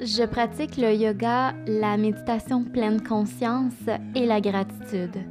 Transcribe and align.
Je 0.00 0.24
pratique 0.24 0.76
le 0.76 0.92
yoga, 0.92 1.54
la 1.68 1.96
méditation 1.96 2.64
pleine 2.64 3.00
conscience 3.00 3.72
et 4.16 4.26
la 4.26 4.40
gratitude. 4.40 5.22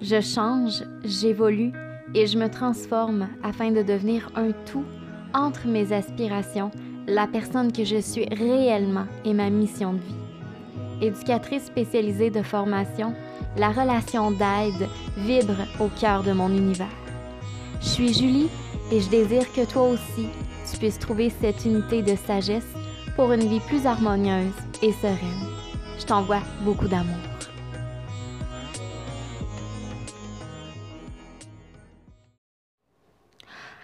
Je 0.00 0.20
change, 0.20 0.82
j'évolue 1.04 1.72
et 2.16 2.26
je 2.26 2.36
me 2.36 2.50
transforme 2.50 3.28
afin 3.44 3.70
de 3.70 3.82
devenir 3.82 4.28
un 4.34 4.50
tout 4.66 4.84
entre 5.34 5.68
mes 5.68 5.92
aspirations, 5.92 6.72
la 7.06 7.28
personne 7.28 7.70
que 7.70 7.84
je 7.84 8.00
suis 8.00 8.26
réellement 8.26 9.06
et 9.24 9.32
ma 9.32 9.50
mission 9.50 9.92
de 9.92 9.98
vie. 9.98 11.06
Éducatrice 11.06 11.66
spécialisée 11.66 12.30
de 12.30 12.42
formation, 12.42 13.14
la 13.56 13.70
relation 13.70 14.32
d'aide 14.32 14.88
vibre 15.18 15.64
au 15.78 15.86
cœur 16.00 16.24
de 16.24 16.32
mon 16.32 16.48
univers. 16.48 16.88
Je 17.80 17.86
suis 17.86 18.14
Julie 18.14 18.48
et 18.90 19.00
je 19.00 19.08
désire 19.10 19.50
que 19.52 19.64
toi 19.64 19.90
aussi, 19.90 20.26
tu 20.68 20.76
puisses 20.76 20.98
trouver 20.98 21.30
cette 21.30 21.64
unité 21.64 22.02
de 22.02 22.16
sagesse 22.16 22.64
pour 23.16 23.32
une 23.32 23.46
vie 23.46 23.60
plus 23.60 23.86
harmonieuse 23.86 24.52
et 24.82 24.92
sereine. 24.92 25.46
Je 25.98 26.04
t'envoie 26.04 26.40
beaucoup 26.62 26.88
d'amour. 26.88 27.16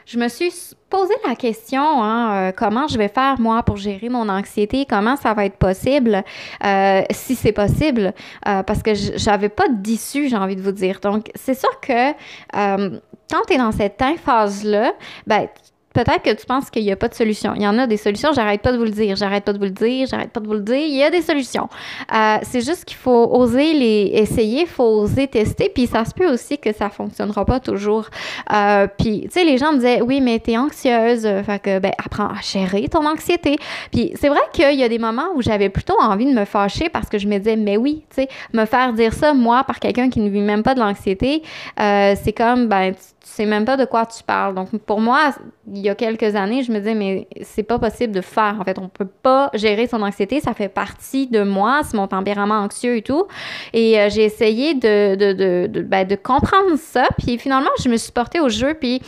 Je 0.07 0.19
me 0.19 0.27
suis 0.27 0.53
posé 0.89 1.15
la 1.25 1.37
question, 1.37 2.03
hein, 2.03 2.49
euh, 2.49 2.53
comment 2.53 2.89
je 2.89 2.99
vais 2.99 3.07
faire 3.07 3.39
moi 3.39 3.63
pour 3.63 3.77
gérer 3.77 4.09
mon 4.09 4.29
anxiété, 4.29 4.85
comment 4.85 5.15
ça 5.15 5.35
va 5.35 5.45
être 5.45 5.57
possible, 5.57 6.25
euh, 6.65 7.03
si 7.11 7.37
c'est 7.37 7.53
possible, 7.53 8.13
euh, 8.49 8.65
parce 8.65 8.83
que 8.83 8.91
j'avais 8.95 9.49
pas 9.49 9.69
d'issue, 9.69 10.29
j'ai 10.29 10.37
envie 10.37 10.57
de 10.57 10.63
vous 10.63 10.73
dire. 10.73 10.99
Donc, 10.99 11.31
c'est 11.37 11.55
sûr 11.55 11.79
que 11.81 12.11
quand 12.53 13.43
tu 13.47 13.55
es 13.55 13.59
dans 13.59 13.71
cette 13.71 14.03
phase-là, 14.25 14.95
ben, 15.29 15.47
peut-être 15.93 16.23
que 16.23 16.35
tu 16.35 16.47
penses 16.47 16.71
qu'il 16.71 16.85
n'y 16.85 16.93
a 16.93 16.97
pas 16.97 17.09
de 17.09 17.15
solution. 17.15 17.53
Il 17.57 17.63
y 17.63 17.67
en 17.67 17.79
a 17.79 17.87
des 17.87 17.97
solutions, 17.97 18.31
j'arrête 18.33 18.63
pas 18.63 18.73
de 18.73 18.79
vous 18.79 18.85
le 18.85 18.91
dire, 18.91 19.17
j'arrête 19.17 19.45
pas 19.45 19.53
de 19.53 19.59
vous 19.59 19.65
le 19.65 19.71
dire, 19.71 20.07
j'arrête 20.07 20.31
pas 20.31 20.41
de 20.41 20.47
vous 20.47 20.55
le 20.55 20.61
dire. 20.61 20.79
Il 20.79 20.95
y 20.95 21.03
a 21.03 21.11
des 21.11 21.23
solutions. 21.23 21.69
Euh, 22.15 22.37
c'est 22.43 22.61
juste 22.61 22.85
qu'il 22.85 22.97
faut 22.97 23.29
oser 23.33 23.73
les 23.73 24.11
essayer, 24.15 24.63
il 24.63 24.67
faut 24.67 24.85
oser 24.85 25.27
tester, 25.27 25.71
puis 25.75 25.87
ça 25.87 26.05
se 26.05 26.15
peut 26.15 26.31
aussi 26.31 26.59
que 26.59 26.73
ça 26.73 26.91
fonctionnera 26.91 27.45
pas 27.45 27.61
toujours. 27.61 28.07
Euh, 28.53 28.87
puis, 28.99 29.23
tu 29.23 29.31
sais, 29.31 29.45
les 29.45 29.59
gens 29.59 29.73
me 29.73 29.79
disaient, 29.79 30.01
oui, 30.03 30.21
mais 30.21 30.39
t'es 30.39 30.57
anxieuse, 30.57 31.23
fait 31.23 31.63
que, 31.63 31.79
ben, 31.79 31.93
apprends 32.05 32.29
à 32.29 32.41
gérer 32.43 32.89
ton 32.89 33.07
anxiété. 33.07 33.57
Puis, 33.91 34.13
c'est 34.15 34.29
vrai 34.29 34.41
qu'il 34.53 34.79
y 34.79 34.85
a 34.85 34.89
des 34.89 34.99
moments 34.99 35.29
où 35.35 35.43
j'avais 35.43 35.69
plutôt 35.69 35.97
envie 36.01 36.27
de 36.27 36.39
me 36.39 36.45
fâcher 36.45 36.89
parce 36.89 37.09
que 37.09 37.19
je 37.19 37.27
me 37.27 37.39
disais, 37.39 37.57
mais 37.57 37.77
oui, 37.77 38.05
tu 38.11 38.23
sais, 38.23 38.29
me 38.53 38.65
faire 38.65 38.93
dire 38.93 39.13
ça, 39.13 39.35
moi, 39.35 39.65
par 39.65 39.81
quelqu'un 39.81 40.11
qui 40.11 40.21
ne 40.21 40.29
vit 40.29 40.41
même 40.41 40.63
pas 40.63 40.75
de 40.75 40.81
l'anxiété, 40.81 41.43
euh, 41.79 42.15
c'est 42.23 42.33
comme, 42.33 42.69
ben, 42.69 42.95
tu 42.95 43.01
sais 43.23 43.47
même 43.47 43.65
pas 43.65 43.77
de 43.77 43.85
quoi 43.85 44.07
tu 44.07 44.23
parles. 44.23 44.55
Donc, 44.55 44.71
pour 44.87 45.01
moi, 45.01 45.33
y 45.81 45.89
a 45.89 45.95
quelques 45.95 46.35
années, 46.35 46.63
je 46.63 46.73
me 46.73 46.79
disais, 46.79 46.95
mais 46.95 47.29
c'est 47.43 47.63
pas 47.63 47.79
possible 47.79 48.13
de 48.13 48.21
faire. 48.21 48.57
En 48.61 48.65
fait, 48.65 48.79
on 48.79 48.89
peut 48.89 49.07
pas 49.07 49.51
gérer 49.55 49.87
son 49.87 50.03
anxiété. 50.03 50.41
Ça 50.41 50.55
fait 50.55 50.69
partie 50.69 51.27
de 51.27 51.43
moi, 51.43 51.83
c'est 51.85 51.97
mon 51.97 52.07
tempérament 52.07 52.61
anxieux 52.61 52.97
et 52.97 53.03
tout. 53.03 53.27
Et 53.73 53.99
euh, 53.99 54.09
j'ai 54.11 54.25
essayé 54.25 54.75
de, 54.75 55.15
de, 55.15 55.67
de, 55.67 55.83
ben, 55.83 56.07
de, 56.07 56.17
comprendre 56.17 56.77
ça. 56.77 57.07
Puis 57.19 57.39
finalement, 57.39 57.71
je 57.83 57.89
me 57.89 57.97
suis 57.97 58.13
portée 58.13 58.41
au 58.41 58.49
jeu. 58.49 58.75
Puis 58.75 59.01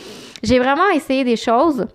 j'ai 0.43 0.59
vraiment 0.59 0.89
essayé 0.93 1.23
des 1.23 1.37
choses. 1.37 1.87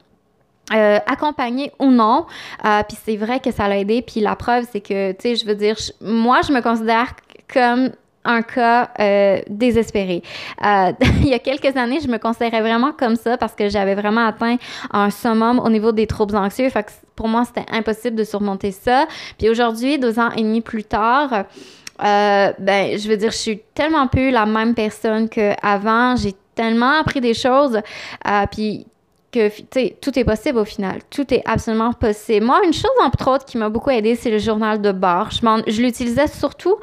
Euh, 0.74 0.98
accompagné 1.06 1.72
ou 1.78 1.86
non. 1.86 2.26
Euh, 2.66 2.82
puis 2.86 2.98
c'est 3.02 3.16
vrai 3.16 3.40
que 3.40 3.50
ça 3.50 3.68
l'a 3.68 3.78
aidé. 3.78 4.02
Puis 4.02 4.20
la 4.20 4.36
preuve, 4.36 4.66
c'est 4.70 4.80
que, 4.80 5.12
tu 5.12 5.20
sais, 5.20 5.36
je 5.36 5.46
veux 5.46 5.54
dire, 5.54 5.76
moi, 6.02 6.40
je 6.46 6.52
me 6.52 6.60
considère 6.60 7.14
comme 7.50 7.90
un 8.28 8.42
cas 8.42 8.90
euh, 9.00 9.40
désespéré. 9.48 10.22
Euh, 10.64 10.92
il 11.22 11.28
y 11.28 11.34
a 11.34 11.38
quelques 11.38 11.76
années, 11.76 11.98
je 12.00 12.08
me 12.08 12.18
considérais 12.18 12.60
vraiment 12.60 12.92
comme 12.92 13.16
ça 13.16 13.36
parce 13.36 13.54
que 13.54 13.68
j'avais 13.68 13.94
vraiment 13.94 14.26
atteint 14.26 14.56
un 14.92 15.10
summum 15.10 15.58
au 15.58 15.70
niveau 15.70 15.90
des 15.90 16.06
troubles 16.06 16.36
anxieux. 16.36 16.68
Pour 17.16 17.26
moi, 17.26 17.44
c'était 17.44 17.68
impossible 17.72 18.16
de 18.16 18.24
surmonter 18.24 18.70
ça. 18.70 19.06
Puis 19.38 19.48
aujourd'hui, 19.48 19.98
deux 19.98 20.18
ans 20.20 20.30
et 20.36 20.42
demi 20.42 20.60
plus 20.60 20.84
tard, 20.84 21.32
euh, 22.04 22.52
ben, 22.58 22.98
je 22.98 23.08
veux 23.08 23.16
dire, 23.16 23.32
je 23.32 23.36
suis 23.36 23.60
tellement 23.74 24.06
plus 24.06 24.30
la 24.30 24.46
même 24.46 24.74
personne 24.74 25.28
qu'avant. 25.28 26.14
J'ai 26.14 26.34
tellement 26.54 27.00
appris 27.00 27.20
des 27.20 27.34
choses. 27.34 27.80
puis 28.52 28.86
que 29.30 29.50
tout 30.00 30.18
est 30.18 30.24
possible 30.24 30.58
au 30.58 30.64
final. 30.64 31.00
Tout 31.10 31.32
est 31.34 31.42
absolument 31.44 31.92
possible. 31.92 32.46
Moi, 32.46 32.60
une 32.64 32.72
chose, 32.72 32.90
entre 33.02 33.30
autres, 33.30 33.44
qui 33.44 33.58
m'a 33.58 33.68
beaucoup 33.68 33.90
aidé, 33.90 34.14
c'est 34.14 34.30
le 34.30 34.38
journal 34.38 34.80
de 34.80 34.90
bord. 34.90 35.30
Je, 35.30 35.40
je 35.70 35.82
l'utilisais 35.82 36.28
surtout 36.28 36.76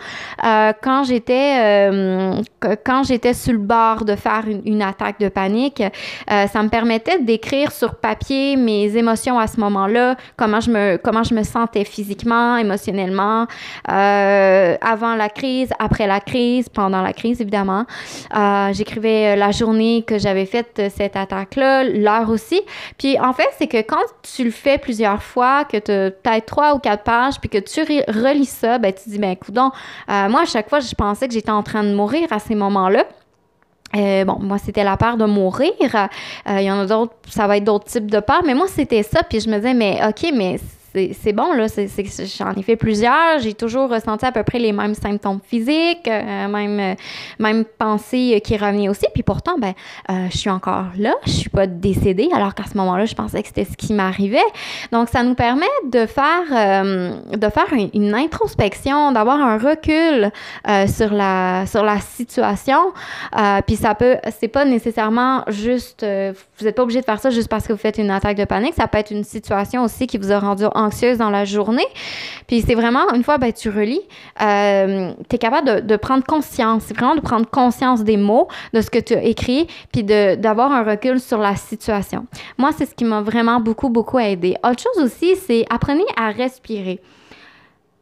euh, 0.44 0.72
quand 0.81 1.03
j'étais 1.03 1.57
euh, 1.59 2.41
quand 2.85 3.03
j'étais 3.03 3.33
sur 3.33 3.53
le 3.53 3.59
bord 3.59 4.06
de 4.06 4.16
faire 4.16 4.44
une, 4.47 4.81
attaque 4.81 5.19
de 5.19 5.29
panique. 5.29 5.81
Euh, 5.81 6.47
ça 6.47 6.61
me 6.61 6.69
permettait 6.69 7.19
d'écrire 7.19 7.72
sur 7.72 7.95
papier 7.95 8.56
mes 8.57 8.95
émotions 8.95 9.39
à 9.39 9.47
ce 9.47 9.59
moment-là, 9.59 10.16
comment 10.38 10.59
je 10.59 10.69
me 10.69 10.97
comment 10.97 11.23
je 11.23 11.33
me 11.33 11.44
sentais 11.44 11.83
physiquement, 11.83 12.57
émotionnellement, 12.57 13.47
avant 13.85 15.16
la 15.16 15.29
crise, 15.29 15.69
après 15.79 16.06
la 16.06 16.19
crise, 16.19 16.69
pendant 16.69 17.01
la 17.01 17.13
crise, 17.13 17.41
évidemment. 17.41 17.85
J'écrivais 18.72 19.35
la 19.35 19.51
journée 19.51 20.03
que 20.06 20.19
j'avais 20.19 20.45
faite 20.45 20.81
cette 20.95 21.16
attaque-là, 21.16 21.83
l'heure 21.83 22.34
Puis 22.97 23.19
en 23.19 23.34
fait, 23.34 23.50
c'est 23.57 23.68
que 23.68 23.78
quand 23.78 24.03
tu 24.22 24.44
le 24.44 24.51
fais 24.51 24.78
plusieurs 24.78 25.22
fois, 25.22 25.66
que 25.66 25.78
tu 25.78 26.29
as 26.29 26.41
trois 26.41 26.75
ou 26.75 26.79
quatre 26.79 27.03
pages, 27.03 27.40
puis 27.40 27.50
que 27.50 27.57
tu 27.57 27.81
relis 27.81 28.46
ça, 28.46 28.78
ben 28.78 28.94
tu 28.94 29.09
dis, 29.09 29.19
ben 29.19 29.31
écoute, 29.31 29.56
euh, 29.57 30.29
moi, 30.29 30.41
à 30.41 30.45
chaque 30.45 30.69
fois, 30.69 30.79
je 30.79 30.94
pensais 30.94 31.28
que 31.28 31.34
j'étais 31.34 31.51
en 31.51 31.63
train 31.63 31.84
de 31.84 31.94
mourir 31.94 32.28
à 32.31 32.40
ces 32.40 32.56
moments-là. 32.56 33.06
Euh, 33.95 34.25
bon, 34.25 34.38
moi, 34.40 34.57
c'était 34.57 34.84
la 34.84 34.97
peur 34.97 35.18
de 35.18 35.25
mourir. 35.25 35.72
Euh, 35.81 36.07
il 36.59 36.63
y 36.63 36.72
en 36.72 36.79
a 36.79 36.85
d'autres, 36.85 37.13
ça 37.29 37.47
va 37.47 37.57
être 37.57 37.63
d'autres 37.63 37.85
types 37.85 38.09
de 38.12 38.19
peurs, 38.19 38.44
mais 38.45 38.53
moi, 38.53 38.68
c'était 38.68 39.03
ça. 39.03 39.24
Puis 39.24 39.40
je 39.40 39.50
me 39.50 39.56
disais, 39.57 39.74
mais 39.74 40.00
OK, 40.06 40.31
mais 40.34 40.59
c'est 41.13 41.33
bon, 41.33 41.53
là. 41.53 41.67
J'en 42.38 42.51
ai 42.53 42.63
fait 42.63 42.75
plusieurs. 42.75 43.39
J'ai 43.39 43.53
toujours 43.53 43.89
ressenti 43.89 44.25
à 44.25 44.31
peu 44.31 44.44
près 44.44 44.59
les 44.59 44.72
mêmes 44.72 44.95
symptômes 44.95 45.39
physiques, 45.45 46.07
euh, 46.07 46.47
même, 46.47 46.79
euh, 46.79 46.95
même 47.39 47.66
pensée 47.66 48.41
qui 48.44 48.57
revenait 48.57 48.89
aussi. 48.89 49.06
Puis 49.13 49.23
pourtant, 49.23 49.57
ben, 49.57 49.73
euh, 50.09 50.28
je 50.31 50.38
suis 50.38 50.50
encore 50.50 50.85
là. 50.97 51.13
Je 51.25 51.31
suis 51.31 51.50
pas 51.50 51.67
décédée, 51.67 52.29
alors 52.33 52.56
qu'à 52.56 52.66
ce 52.66 52.78
moment-là, 52.78 53.06
je 53.06 53.16
pensais 53.16 53.41
que 53.41 53.47
c'était 53.47 53.66
ce 53.66 53.75
qui 53.75 53.94
m'arrivait. 53.94 54.38
Donc, 54.91 55.09
ça 55.09 55.23
nous 55.23 55.35
permet 55.35 55.66
de 55.91 56.06
faire, 56.06 56.83
de 57.31 57.50
faire 57.50 57.73
une, 57.94 58.16
introspection, 58.16 59.12
d'avoir 59.12 59.39
un 59.39 59.57
recul 59.57 60.31
sur, 60.88 61.13
la, 61.13 61.66
sur 61.66 61.83
la 61.83 62.00
situation. 62.00 62.94
puis 63.66 63.75
ça 63.75 63.95
peut, 63.95 64.17
c'est 64.39 64.47
pas 64.47 64.66
nécessairement 64.66 65.44
juste, 65.47 66.06
vous 66.06 66.66
n'êtes 66.66 66.75
pas 66.75 66.83
obligé 66.83 67.01
de 67.01 67.06
faire 67.06 67.19
ça 67.19 67.29
juste 67.29 67.50
parce 67.50 67.67
que 67.67 67.73
vous 67.73 67.79
faites 67.79 67.97
une 67.97 68.12
attaque 68.12 68.38
de 68.38 68.45
panique. 68.45 68.75
Ça 68.75 68.88
peut 68.88 68.97
être 68.97 69.12
une 69.12 69.23
situation 69.23 69.83
aussi 69.83 70.07
qui 70.07 70.17
vous 70.17 70.31
a 70.31 70.39
rendu 70.39 70.66
anxieuse 70.85 71.18
dans 71.18 71.29
la 71.29 71.46
journée. 71.46 71.85
Puis 72.47 72.62
c'est 72.62 72.75
vraiment, 72.75 73.12
une 73.13 73.23
fois, 73.23 73.38
ben, 73.38 73.51
tu 73.51 73.69
relis, 73.69 74.01
euh, 74.41 75.12
tu 75.29 75.35
es 75.35 75.40
capable 75.40 75.85
de, 75.85 75.96
prendre 75.97 76.23
conscience. 76.23 76.84
C'est 76.88 76.96
vraiment 76.96 77.16
de 77.16 77.22
prendre 77.22 77.47
conscience 77.50 78.03
des 78.03 78.18
mots, 78.18 78.47
de 78.73 78.81
ce 78.81 78.90
que 78.90 79.00
tu 79.00 79.16
as 79.16 79.24
écrit, 79.24 79.68
puis 79.91 80.03
d'avoir 80.03 80.72
un 80.72 80.84
recul 80.84 81.19
sur 81.19 81.40
la 81.40 81.56
situation. 81.56 82.25
Moi, 82.57 82.72
c'est 82.78 82.85
ce 82.85 82.94
qui 82.94 83.06
m'a 83.06 83.22
vraiment 83.22 83.59
beaucoup, 83.59 83.90
beaucoup 83.90 84.19
aidé. 84.19 84.56
Autre 84.63 84.81
chose 84.81 85.03
aussi, 85.03 85.35
c'est 85.35 85.66
apprenez 85.69 86.06
à 86.18 86.31
respirer. 86.31 87.00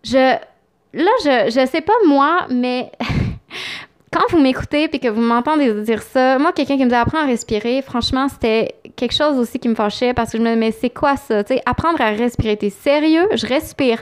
Je, 0.04 0.18
là, 0.18 1.12
je, 1.24 1.52
je 1.52 1.66
sais 1.66 1.82
pas 1.82 1.94
moi, 2.06 2.48
mais 2.50 2.92
quand 4.14 4.30
vous 4.30 4.40
m'écoutez 4.40 4.88
puis 4.88 5.00
que 5.00 5.08
vous 5.08 5.22
m'entendez 5.22 5.74
dire 5.82 6.02
ça, 6.02 6.38
moi, 6.38 6.52
quelqu'un 6.52 6.78
qui 6.78 6.86
me 6.86 6.90
dit 6.90 6.96
apprendre 6.96 7.24
à 7.24 7.28
respirer, 7.28 7.82
franchement, 7.82 8.28
c'était 8.28 8.76
quelque 8.96 9.14
chose 9.14 9.38
aussi 9.38 9.60
qui 9.60 9.70
me 9.70 9.76
fâchait 9.76 10.14
parce 10.14 10.32
que 10.32 10.38
je 10.38 10.44
me 10.44 10.48
disais, 10.48 10.60
mais 10.60 10.72
c'est 10.72 10.90
quoi 10.90 11.18
ça? 11.18 11.44
Apprendre 11.66 12.02
à 12.02 12.10
respirer. 12.10 12.58
T'es 12.58 12.70
sérieux? 12.70 13.28
Je 13.34 13.46
respire. 13.46 14.02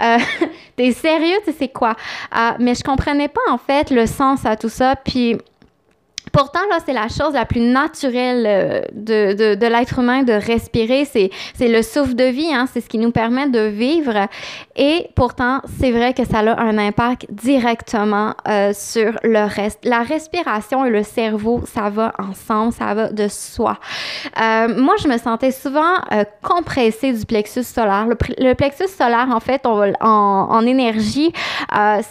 Euh, 0.00 0.18
T'es 0.76 0.92
sérieux? 0.92 1.38
C'est 1.58 1.68
quoi? 1.68 1.94
Euh, 2.36 2.50
mais 2.58 2.74
je 2.74 2.82
comprenais 2.82 3.28
pas, 3.28 3.40
en 3.50 3.58
fait, 3.58 3.90
le 3.90 4.06
sens 4.06 4.44
à 4.44 4.56
tout 4.56 4.68
ça. 4.68 4.96
Puis 4.96 5.36
Pourtant, 6.32 6.60
là, 6.70 6.78
c'est 6.84 6.94
la 6.94 7.08
chose 7.08 7.34
la 7.34 7.44
plus 7.44 7.60
naturelle 7.60 8.46
euh, 8.46 8.80
de, 8.92 9.34
de, 9.34 9.54
de 9.54 9.66
l'être 9.66 9.98
humain 9.98 10.22
de 10.22 10.32
respirer. 10.32 11.04
C'est, 11.04 11.30
c'est 11.54 11.68
le 11.68 11.82
souffle 11.82 12.14
de 12.14 12.24
vie, 12.24 12.52
hein? 12.54 12.66
c'est 12.72 12.80
ce 12.80 12.88
qui 12.88 12.96
nous 12.96 13.12
permet 13.12 13.50
de 13.50 13.60
vivre. 13.60 14.28
Et 14.74 15.08
pourtant, 15.14 15.60
c'est 15.78 15.90
vrai 15.90 16.14
que 16.14 16.24
ça 16.24 16.38
a 16.38 16.60
un 16.60 16.78
impact 16.78 17.26
directement 17.30 18.34
euh, 18.48 18.72
sur 18.72 19.12
le 19.22 19.44
reste. 19.46 19.80
La 19.84 20.02
respiration 20.02 20.86
et 20.86 20.90
le 20.90 21.02
cerveau, 21.02 21.62
ça 21.66 21.90
va 21.90 22.14
ensemble, 22.18 22.72
ça 22.72 22.94
va 22.94 23.10
de 23.10 23.28
soi. 23.28 23.76
Euh, 24.40 24.74
moi, 24.80 24.94
je 25.02 25.08
me 25.08 25.18
sentais 25.18 25.50
souvent 25.50 25.96
compressée 26.42 27.12
du 27.12 27.26
plexus 27.26 27.64
solaire. 27.64 28.06
Le, 28.06 28.54
plexus 28.54 28.88
solaire, 28.88 29.28
en 29.30 29.40
fait, 29.40 29.66
en, 29.66 29.92
en 30.00 30.66
énergie, 30.66 31.32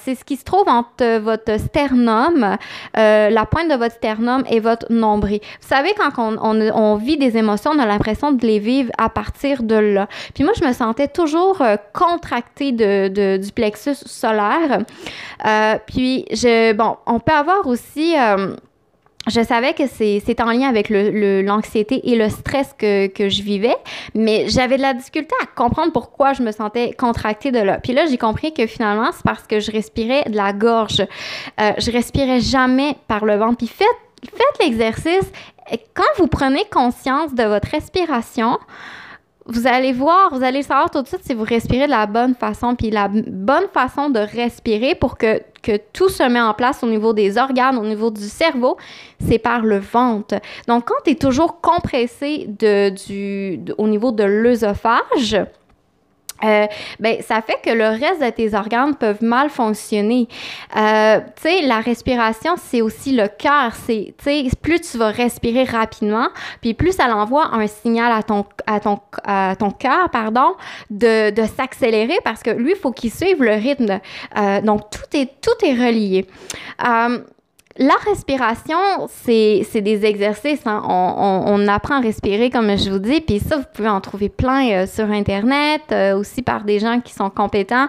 c'est 0.03 0.15
ce 0.15 0.23
qui 0.23 0.35
se 0.35 0.43
trouve 0.43 0.67
entre 0.67 1.19
votre 1.19 1.59
sternum, 1.59 2.57
la 2.95 3.45
pointe 3.45 3.69
de 3.69 3.75
votre 3.75 3.95
sternum, 3.95 4.10
et 4.49 4.59
votre 4.59 4.91
nombril. 4.91 5.39
Vous 5.61 5.67
savez, 5.67 5.93
quand 5.97 6.37
on, 6.41 6.95
vit 6.95 7.17
des 7.17 7.37
émotions, 7.37 7.71
on 7.75 7.79
a 7.79 7.85
l'impression 7.85 8.31
de 8.31 8.45
les 8.45 8.59
vivre 8.59 8.91
à 8.97 9.09
partir 9.09 9.63
de 9.63 9.75
là. 9.75 10.07
Puis 10.33 10.43
moi, 10.43 10.53
je 10.59 10.65
me 10.65 10.73
sentais 10.73 11.07
toujours 11.07 11.61
euh, 11.61 11.75
contractée 11.93 12.71
du 12.71 13.51
plexus 13.53 13.95
solaire. 13.95 14.79
Euh, 15.45 15.75
puis, 15.85 16.25
je, 16.31 16.73
bon, 16.73 16.97
on 17.05 17.19
peut 17.19 17.33
avoir 17.33 17.67
aussi... 17.67 18.15
Euh, 18.17 18.55
je 19.27 19.41
savais 19.43 19.73
que 19.73 19.83
c'est 19.87 20.41
en 20.41 20.51
lien 20.51 20.67
avec 20.67 20.89
l'anxiété 20.89 22.01
le, 22.03 22.11
et 22.11 22.15
le 22.15 22.29
stress 22.29 22.73
que, 22.77 23.07
que 23.07 23.29
je 23.29 23.43
vivais, 23.43 23.75
mais 24.15 24.45
j'avais 24.47 24.77
de 24.77 24.81
la 24.81 24.93
difficulté 24.93 25.35
à 25.43 25.45
comprendre 25.45 25.91
pourquoi 25.91 26.33
je 26.33 26.41
me 26.41 26.51
sentais 26.51 26.93
contractée 26.93 27.51
de 27.51 27.59
là. 27.59 27.79
Puis 27.79 27.93
là, 27.93 28.07
j'ai 28.07 28.17
compris 28.17 28.51
que 28.51 28.65
finalement, 28.65 29.11
c'est 29.13 29.23
parce 29.23 29.45
que 29.45 29.59
je 29.59 29.71
respirais 29.71 30.23
de 30.27 30.35
la 30.35 30.53
gorge. 30.53 31.05
Euh, 31.59 31.71
je 31.77 31.91
respirais 31.91 32.39
jamais 32.39 32.95
par 33.07 33.25
le 33.25 33.35
ventre. 33.35 33.57
Puis 33.57 33.67
faites, 33.67 33.87
faites 34.29 34.65
l'exercice. 34.65 35.31
Quand 35.93 36.03
vous 36.17 36.27
prenez 36.27 36.65
conscience 36.71 37.33
de 37.33 37.43
votre 37.43 37.69
respiration, 37.69 38.59
vous 39.45 39.67
allez 39.67 39.91
voir, 39.91 40.33
vous 40.33 40.43
allez 40.43 40.61
savoir 40.61 40.89
tout 40.91 41.01
de 41.01 41.07
suite 41.07 41.23
si 41.23 41.33
vous 41.33 41.43
respirez 41.43 41.85
de 41.85 41.91
la 41.91 42.05
bonne 42.05 42.35
façon. 42.35 42.75
Puis 42.75 42.91
la 42.91 43.07
bonne 43.09 43.67
façon 43.73 44.09
de 44.09 44.19
respirer 44.19 44.95
pour 44.95 45.17
que, 45.17 45.41
que 45.61 45.77
tout 45.93 46.09
se 46.09 46.23
met 46.23 46.41
en 46.41 46.53
place 46.53 46.83
au 46.83 46.87
niveau 46.87 47.13
des 47.13 47.37
organes, 47.37 47.77
au 47.77 47.85
niveau 47.85 48.11
du 48.11 48.27
cerveau, 48.27 48.77
c'est 49.27 49.39
par 49.39 49.61
le 49.61 49.79
ventre. 49.79 50.35
Donc, 50.67 50.85
quand 50.87 51.03
tu 51.03 51.11
es 51.11 51.15
toujours 51.15 51.59
compressé 51.61 52.47
du, 52.47 53.59
au 53.77 53.87
niveau 53.87 54.11
de 54.11 54.23
l'œsophage, 54.23 55.37
euh, 56.43 56.67
ben, 56.99 57.21
ça 57.21 57.41
fait 57.41 57.59
que 57.63 57.69
le 57.69 57.87
reste 57.87 58.21
de 58.21 58.29
tes 58.29 58.53
organes 58.55 58.95
peuvent 58.95 59.23
mal 59.23 59.49
fonctionner. 59.49 60.27
Euh, 60.75 61.19
tu 61.35 61.43
sais, 61.43 61.61
la 61.61 61.79
respiration, 61.79 62.55
c'est 62.57 62.81
aussi 62.81 63.13
le 63.13 63.27
cœur. 63.27 63.73
C'est, 63.85 64.13
tu 64.17 64.23
sais, 64.23 64.49
plus 64.61 64.81
tu 64.81 64.97
vas 64.97 65.09
respirer 65.09 65.63
rapidement, 65.63 66.27
puis 66.61 66.73
plus 66.73 66.93
ça 66.93 67.07
l'envoie 67.07 67.53
un 67.53 67.67
signal 67.67 68.11
à 68.11 68.23
ton, 68.23 68.45
à 68.65 68.79
ton, 68.79 68.99
à 69.23 69.55
ton 69.57 69.71
cœur, 69.71 70.09
pardon, 70.09 70.55
de, 70.89 71.29
de 71.31 71.43
s'accélérer 71.43 72.17
parce 72.23 72.43
que 72.43 72.51
lui, 72.51 72.71
il 72.71 72.77
faut 72.77 72.91
qu'il 72.91 73.11
suive 73.11 73.43
le 73.43 73.53
rythme. 73.53 73.99
Euh, 74.37 74.61
donc, 74.61 74.89
tout 74.89 75.17
est, 75.17 75.41
tout 75.41 75.65
est 75.65 75.73
relié. 75.73 76.27
La 77.77 77.93
respiration, 78.05 78.77
c'est 79.07 79.81
des 79.81 80.05
exercices. 80.05 80.65
Hein. 80.65 80.83
On, 80.87 81.67
apprend 81.67 81.97
à 81.97 81.99
respirer, 82.01 82.49
comme 82.49 82.77
je 82.77 82.89
vous 82.89 82.99
dis, 82.99 83.21
puis 83.21 83.39
ça, 83.39 83.57
vous 83.57 83.63
pouvez 83.73 83.87
en 83.87 84.01
trouver 84.01 84.29
plein 84.29 84.69
euh, 84.71 84.87
sur 84.87 85.09
Internet, 85.09 85.81
euh, 85.91 86.17
aussi 86.17 86.41
par 86.41 86.63
des 86.63 86.79
gens 86.79 86.99
qui 86.99 87.13
sont 87.13 87.29
compétents. 87.29 87.87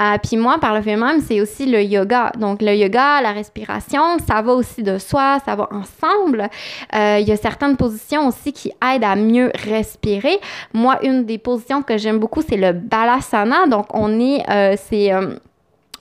Euh, 0.00 0.16
puis 0.22 0.36
moi, 0.36 0.58
par 0.58 0.74
le 0.74 0.82
fait 0.82 0.96
même, 0.96 1.20
c'est 1.20 1.40
aussi 1.40 1.66
le 1.66 1.82
yoga. 1.82 2.32
Donc, 2.38 2.60
le 2.60 2.74
yoga, 2.74 3.20
la 3.20 3.32
respiration, 3.32 4.18
ça 4.26 4.42
va 4.42 4.52
aussi 4.52 4.82
de 4.82 4.98
soi, 4.98 5.38
ça 5.44 5.54
va 5.54 5.68
ensemble. 5.70 6.48
Il 6.92 7.28
y 7.28 7.32
a 7.32 7.36
certaines 7.36 7.76
positions 7.76 8.26
aussi 8.26 8.52
qui 8.52 8.72
aident 8.82 9.04
à 9.04 9.14
mieux 9.14 9.52
respirer. 9.66 10.40
Moi, 10.72 10.98
une 11.02 11.24
des 11.24 11.38
positions 11.38 11.82
que 11.82 11.98
j'aime 11.98 12.18
beaucoup, 12.18 12.42
c'est 12.46 12.56
le 12.56 12.72
balasana. 12.72 13.66
Donc, 13.66 13.86
on 13.94 14.18
est, 14.18 14.42
c'est 14.88 15.12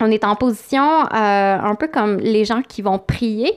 on 0.01 0.11
est 0.11 0.23
en 0.23 0.35
position 0.35 1.01
euh, 1.01 1.57
un 1.61 1.75
peu 1.75 1.87
comme 1.87 2.17
les 2.17 2.45
gens 2.45 2.61
qui 2.61 2.81
vont 2.81 2.99
prier. 2.99 3.51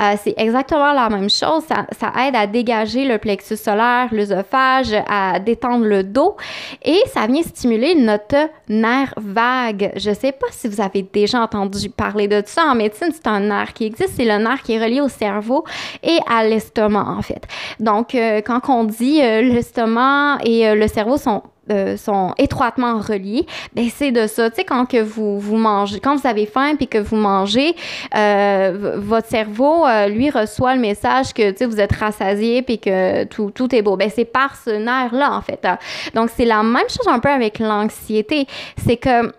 Euh, 0.00 0.14
c'est 0.22 0.34
exactement 0.36 0.92
la 0.92 1.08
même 1.08 1.30
chose. 1.30 1.64
Ça, 1.66 2.12
aide 2.26 2.36
à 2.36 2.46
dégager 2.46 3.06
le 3.06 3.18
plexus 3.18 3.56
solaire, 3.56 4.08
l'œsophage, 4.12 4.94
à 5.08 5.38
détendre 5.38 5.84
le 5.84 6.02
dos 6.02 6.36
et 6.84 7.00
ça 7.12 7.26
vient 7.26 7.42
stimuler 7.42 7.94
notre 7.94 8.48
nerf 8.68 9.14
vague. 9.16 9.92
Je 9.96 10.12
sais 10.12 10.32
pas 10.32 10.46
si 10.50 10.68
vous 10.68 10.80
avez 10.80 11.02
déjà 11.02 11.40
entendu 11.40 11.88
parler 11.88 12.28
de 12.28 12.42
ça 12.44 12.64
en 12.64 12.74
médecine. 12.74 13.08
C'est 13.12 13.26
un 13.26 13.40
nerf 13.40 13.72
qui 13.72 13.86
existe. 13.86 14.14
C'est 14.16 14.24
le 14.24 14.36
nerf 14.36 14.62
qui 14.62 14.74
est 14.74 14.82
relié 14.82 15.00
au 15.00 15.08
cerveau 15.08 15.64
et 16.02 16.18
à 16.28 16.44
l'estomac 16.44 17.06
en 17.08 17.22
fait. 17.22 17.42
Donc 17.80 18.14
euh, 18.14 18.40
quand 18.42 18.60
on 18.68 18.84
dit 18.84 19.18
l'estomac 19.20 20.38
et 20.44 20.74
le 20.74 20.88
cerveau 20.88 21.16
sont 21.16 21.42
euh, 21.70 21.96
sont 21.96 22.32
étroitement 22.38 22.98
reliés, 22.98 23.46
ben 23.74 23.88
c'est 23.92 24.12
de 24.12 24.26
ça. 24.26 24.50
Tu 24.50 24.56
sais, 24.56 24.64
quand 24.64 24.86
que 24.86 25.02
vous, 25.02 25.40
vous 25.40 25.56
mangez, 25.56 26.00
quand 26.00 26.16
vous 26.16 26.26
avez 26.26 26.46
faim 26.46 26.74
puis 26.76 26.86
que 26.86 26.98
vous 26.98 27.16
mangez, 27.16 27.74
euh, 28.14 28.96
votre 28.98 29.28
cerveau, 29.28 29.84
euh, 29.84 30.08
lui, 30.08 30.30
reçoit 30.30 30.74
le 30.74 30.80
message 30.80 31.32
que, 31.32 31.50
tu 31.50 31.58
sais, 31.58 31.66
vous 31.66 31.80
êtes 31.80 31.92
rassasié 31.92 32.62
puis 32.62 32.78
que 32.78 33.24
tout, 33.24 33.50
tout 33.50 33.74
est 33.74 33.82
beau. 33.82 33.96
Ben 33.96 34.10
c'est 34.14 34.24
par 34.24 34.56
ce 34.56 34.70
nerf-là, 34.70 35.32
en 35.32 35.40
fait. 35.40 35.66
Donc, 36.14 36.30
c'est 36.36 36.44
la 36.44 36.62
même 36.62 36.88
chose 36.88 37.08
un 37.08 37.18
peu 37.18 37.30
avec 37.30 37.58
l'anxiété. 37.58 38.46
C'est 38.84 38.96
que 38.96 39.32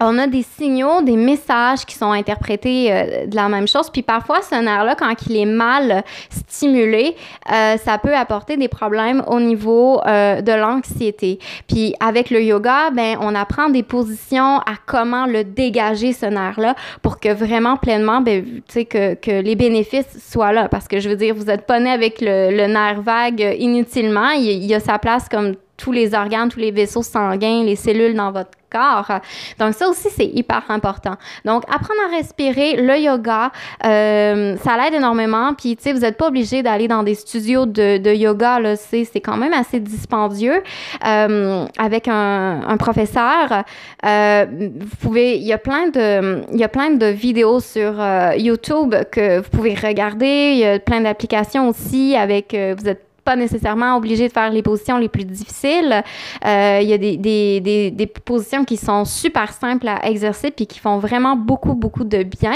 on 0.00 0.18
a 0.18 0.26
des 0.26 0.42
signaux, 0.42 1.02
des 1.02 1.16
messages 1.16 1.84
qui 1.84 1.94
sont 1.94 2.12
interprétés 2.12 2.92
euh, 2.92 3.26
de 3.26 3.34
la 3.34 3.48
même 3.48 3.66
chose. 3.66 3.90
Puis 3.90 4.02
parfois, 4.02 4.42
ce 4.42 4.54
nerf-là, 4.54 4.94
quand 4.94 5.12
il 5.28 5.36
est 5.36 5.44
mal 5.44 6.04
stimulé, 6.30 7.16
euh, 7.52 7.76
ça 7.76 7.98
peut 7.98 8.14
apporter 8.14 8.56
des 8.56 8.68
problèmes 8.68 9.22
au 9.26 9.40
niveau 9.40 10.00
euh, 10.06 10.40
de 10.40 10.52
l'anxiété. 10.52 11.38
Puis 11.66 11.94
avec 12.00 12.30
le 12.30 12.42
yoga, 12.42 12.90
ben, 12.90 13.16
on 13.20 13.34
apprend 13.34 13.68
des 13.68 13.82
positions 13.82 14.58
à 14.58 14.74
comment 14.86 15.26
le 15.26 15.44
dégager, 15.44 16.12
ce 16.12 16.26
nerf-là, 16.26 16.74
pour 17.02 17.20
que 17.20 17.32
vraiment 17.32 17.76
pleinement, 17.76 18.20
ben, 18.20 18.44
que, 18.72 19.14
que 19.14 19.40
les 19.40 19.56
bénéfices 19.56 20.18
soient 20.30 20.52
là. 20.52 20.68
Parce 20.68 20.86
que 20.88 21.00
je 21.00 21.08
veux 21.08 21.16
dire, 21.16 21.34
vous 21.34 21.50
êtes 21.50 21.66
pas 21.66 21.80
né 21.80 21.90
avec 21.90 22.20
le, 22.20 22.50
le 22.50 22.66
nerf 22.66 23.00
vague 23.00 23.56
inutilement. 23.58 24.30
Il, 24.30 24.64
il 24.64 24.74
a 24.74 24.80
sa 24.80 24.98
place 24.98 25.28
comme 25.28 25.54
tous 25.78 25.92
les 25.92 26.14
organes, 26.14 26.50
tous 26.50 26.60
les 26.60 26.72
vaisseaux 26.72 27.02
sanguins, 27.02 27.62
les 27.64 27.76
cellules 27.76 28.14
dans 28.14 28.32
votre 28.32 28.50
corps. 28.70 29.10
Donc 29.58 29.74
ça 29.74 29.88
aussi, 29.88 30.08
c'est 30.10 30.26
hyper 30.26 30.62
important. 30.68 31.14
Donc 31.44 31.62
apprendre 31.64 32.00
à 32.06 32.16
respirer, 32.16 32.76
le 32.76 32.98
yoga, 32.98 33.50
euh, 33.86 34.56
ça 34.58 34.76
l'aide 34.76 34.94
énormément. 34.94 35.54
Puis, 35.54 35.76
tu 35.76 35.84
sais, 35.84 35.92
vous 35.92 36.00
n'êtes 36.00 36.16
pas 36.16 36.28
obligé 36.28 36.62
d'aller 36.62 36.88
dans 36.88 37.02
des 37.02 37.14
studios 37.14 37.64
de, 37.64 38.14
yoga, 38.14 38.60
là, 38.60 38.76
c'est, 38.76 39.06
quand 39.20 39.36
même 39.36 39.52
assez 39.52 39.80
dispendieux. 39.80 40.62
Euh, 41.06 41.64
avec 41.78 42.08
un, 42.08 42.60
un 42.66 42.76
professeur, 42.76 43.64
euh, 44.04 44.46
vous 44.50 44.96
pouvez, 45.00 45.36
il 45.36 45.46
y 45.46 45.52
a 45.52 45.58
plein 45.58 45.88
de, 45.88 46.42
il 46.52 46.58
y 46.58 46.64
a 46.64 46.68
plein 46.68 46.90
de 46.90 47.06
vidéos 47.06 47.60
sur 47.60 47.94
YouTube 48.36 48.94
que 49.10 49.38
vous 49.38 49.50
pouvez 49.50 49.74
regarder. 49.74 50.52
Il 50.52 50.58
y 50.58 50.66
a 50.66 50.78
plein 50.78 51.00
d'applications 51.00 51.68
aussi 51.68 52.16
avec, 52.16 52.54
vous 52.54 52.88
êtes 52.88 53.07
pas 53.28 53.36
nécessairement 53.36 53.94
obligé 53.98 54.26
de 54.26 54.32
faire 54.32 54.50
les 54.50 54.62
positions 54.62 54.96
les 54.96 55.10
plus 55.10 55.26
difficiles. 55.26 56.02
Euh, 56.46 56.78
il 56.80 56.88
y 56.88 56.94
a 56.94 56.96
des, 56.96 57.18
des, 57.18 57.60
des, 57.60 57.90
des, 57.90 58.06
positions 58.06 58.64
qui 58.64 58.78
sont 58.78 59.04
super 59.04 59.52
simples 59.52 59.86
à 59.86 60.08
exercer 60.08 60.50
puis 60.50 60.66
qui 60.66 60.78
font 60.78 60.96
vraiment 60.96 61.36
beaucoup, 61.36 61.74
beaucoup 61.74 62.04
de 62.04 62.22
bien. 62.22 62.54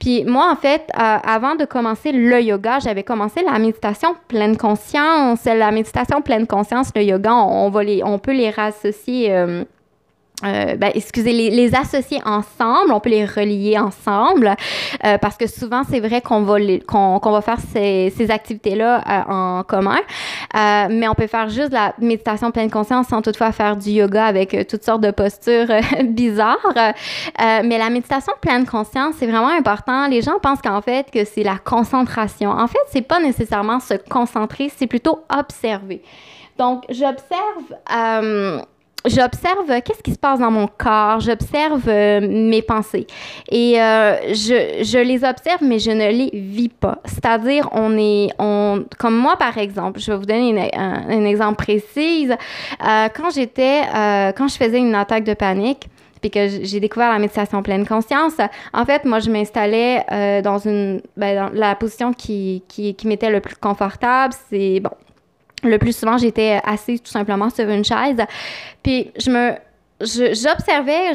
Puis 0.00 0.24
moi, 0.24 0.50
en 0.50 0.56
fait, 0.56 0.82
euh, 0.98 1.18
avant 1.22 1.54
de 1.54 1.64
commencer 1.64 2.10
le 2.10 2.42
yoga, 2.42 2.80
j'avais 2.80 3.04
commencé 3.04 3.44
la 3.44 3.56
méditation 3.60 4.16
pleine 4.26 4.56
conscience. 4.56 5.44
La 5.44 5.70
méditation 5.70 6.20
pleine 6.20 6.48
conscience, 6.48 6.90
le 6.96 7.04
yoga, 7.04 7.32
on, 7.32 7.70
on 8.04 8.18
peut 8.18 8.32
les 8.32 8.50
rassocier. 8.50 9.30
Euh, 9.30 9.62
euh, 10.44 10.76
ben, 10.76 10.92
excusez, 10.94 11.32
les, 11.32 11.50
les, 11.50 11.74
associer 11.74 12.20
ensemble, 12.24 12.92
on 12.92 13.00
peut 13.00 13.10
les 13.10 13.24
relier 13.24 13.76
ensemble, 13.76 14.54
euh, 15.04 15.18
parce 15.18 15.36
que 15.36 15.48
souvent, 15.48 15.82
c'est 15.88 15.98
vrai 15.98 16.20
qu'on 16.20 16.42
va, 16.42 16.58
qu'on, 16.86 17.18
qu'on 17.18 17.30
va 17.32 17.40
faire 17.40 17.58
ces, 17.72 18.12
ces 18.16 18.30
activités-là 18.30 18.98
euh, 18.98 19.32
en 19.32 19.62
commun, 19.64 19.98
euh, 20.56 20.86
mais 20.90 21.08
on 21.08 21.14
peut 21.14 21.26
faire 21.26 21.48
juste 21.48 21.72
la 21.72 21.92
méditation 21.98 22.52
pleine 22.52 22.70
conscience 22.70 23.08
sans 23.08 23.20
toutefois 23.20 23.50
faire 23.50 23.76
du 23.76 23.90
yoga 23.90 24.26
avec 24.26 24.54
euh, 24.54 24.62
toutes 24.68 24.84
sortes 24.84 25.00
de 25.00 25.10
postures 25.10 25.66
bizarres. 26.04 26.56
mais 27.64 27.78
la 27.78 27.90
méditation 27.90 28.32
pleine 28.40 28.64
conscience, 28.64 29.16
c'est 29.18 29.26
vraiment 29.26 29.48
important. 29.48 30.06
Les 30.06 30.22
gens 30.22 30.38
pensent 30.40 30.62
qu'en 30.62 30.82
fait, 30.82 31.10
que 31.10 31.24
c'est 31.24 31.42
la 31.42 31.58
concentration. 31.58 32.50
En 32.50 32.68
fait, 32.68 32.78
c'est 32.92 33.02
pas 33.02 33.18
nécessairement 33.18 33.80
se 33.80 33.94
concentrer, 33.94 34.70
c'est 34.76 34.86
plutôt 34.86 35.24
observer. 35.36 36.00
Donc, 36.58 36.84
j'observe 36.90 37.74
j'observe 39.08 39.66
qu'est-ce 39.82 40.02
qui 40.02 40.12
se 40.12 40.18
passe 40.18 40.40
dans 40.40 40.50
mon 40.50 40.66
corps, 40.66 41.20
j'observe 41.20 41.88
euh, 41.88 42.20
mes 42.20 42.62
pensées 42.62 43.06
et 43.50 43.80
euh, 43.80 44.32
je, 44.32 45.02
les 45.02 45.24
observe 45.24 45.62
mais 45.62 45.78
je 45.78 45.90
ne 45.90 46.08
les 46.08 46.30
vis 46.32 46.68
pas. 46.68 46.98
C'est-à-dire 47.04 47.68
on 47.72 47.96
est 47.98 48.28
on 48.38 48.84
comme 48.98 49.16
moi 49.16 49.36
par 49.36 49.58
exemple, 49.58 50.00
je 50.00 50.10
vais 50.10 50.18
vous 50.18 50.26
donner 50.26 50.70
un, 50.74 51.24
exemple 51.24 51.56
précis. 51.64 52.28
Euh, 52.30 53.08
quand 53.14 53.30
j'étais 53.30 53.82
quand 54.36 54.48
je 54.48 54.56
faisais 54.56 54.78
une 54.78 54.94
attaque 54.94 55.24
de 55.24 55.34
panique 55.34 55.88
puis 56.20 56.30
que 56.30 56.48
j'ai 56.48 56.80
découvert 56.80 57.12
la 57.12 57.20
méditation 57.20 57.62
pleine 57.62 57.86
conscience, 57.86 58.34
en 58.72 58.84
fait, 58.84 59.04
moi, 59.04 59.20
je 59.20 59.30
m'installais 59.30 60.04
dans 60.42 60.58
une 60.58 61.00
ben, 61.16 61.48
la 61.54 61.76
position 61.76 62.12
qui, 62.12 62.64
qui, 62.66 62.96
qui 62.96 63.06
m'était 63.06 63.30
le 63.30 63.38
plus 63.38 63.54
confortable. 63.54 64.34
C'est 64.50 64.80
bon, 64.80 64.90
le 65.62 65.78
plus 65.78 65.96
souvent, 65.96 66.18
j'étais 66.18 66.60
assise 66.64 67.02
tout 67.02 67.10
simplement 67.10 67.50
sur 67.50 67.68
une 67.68 67.84
chaise. 67.84 68.20
Puis 68.82 69.10
je 69.18 69.30
me 69.30 69.54
j'observais 70.00 71.12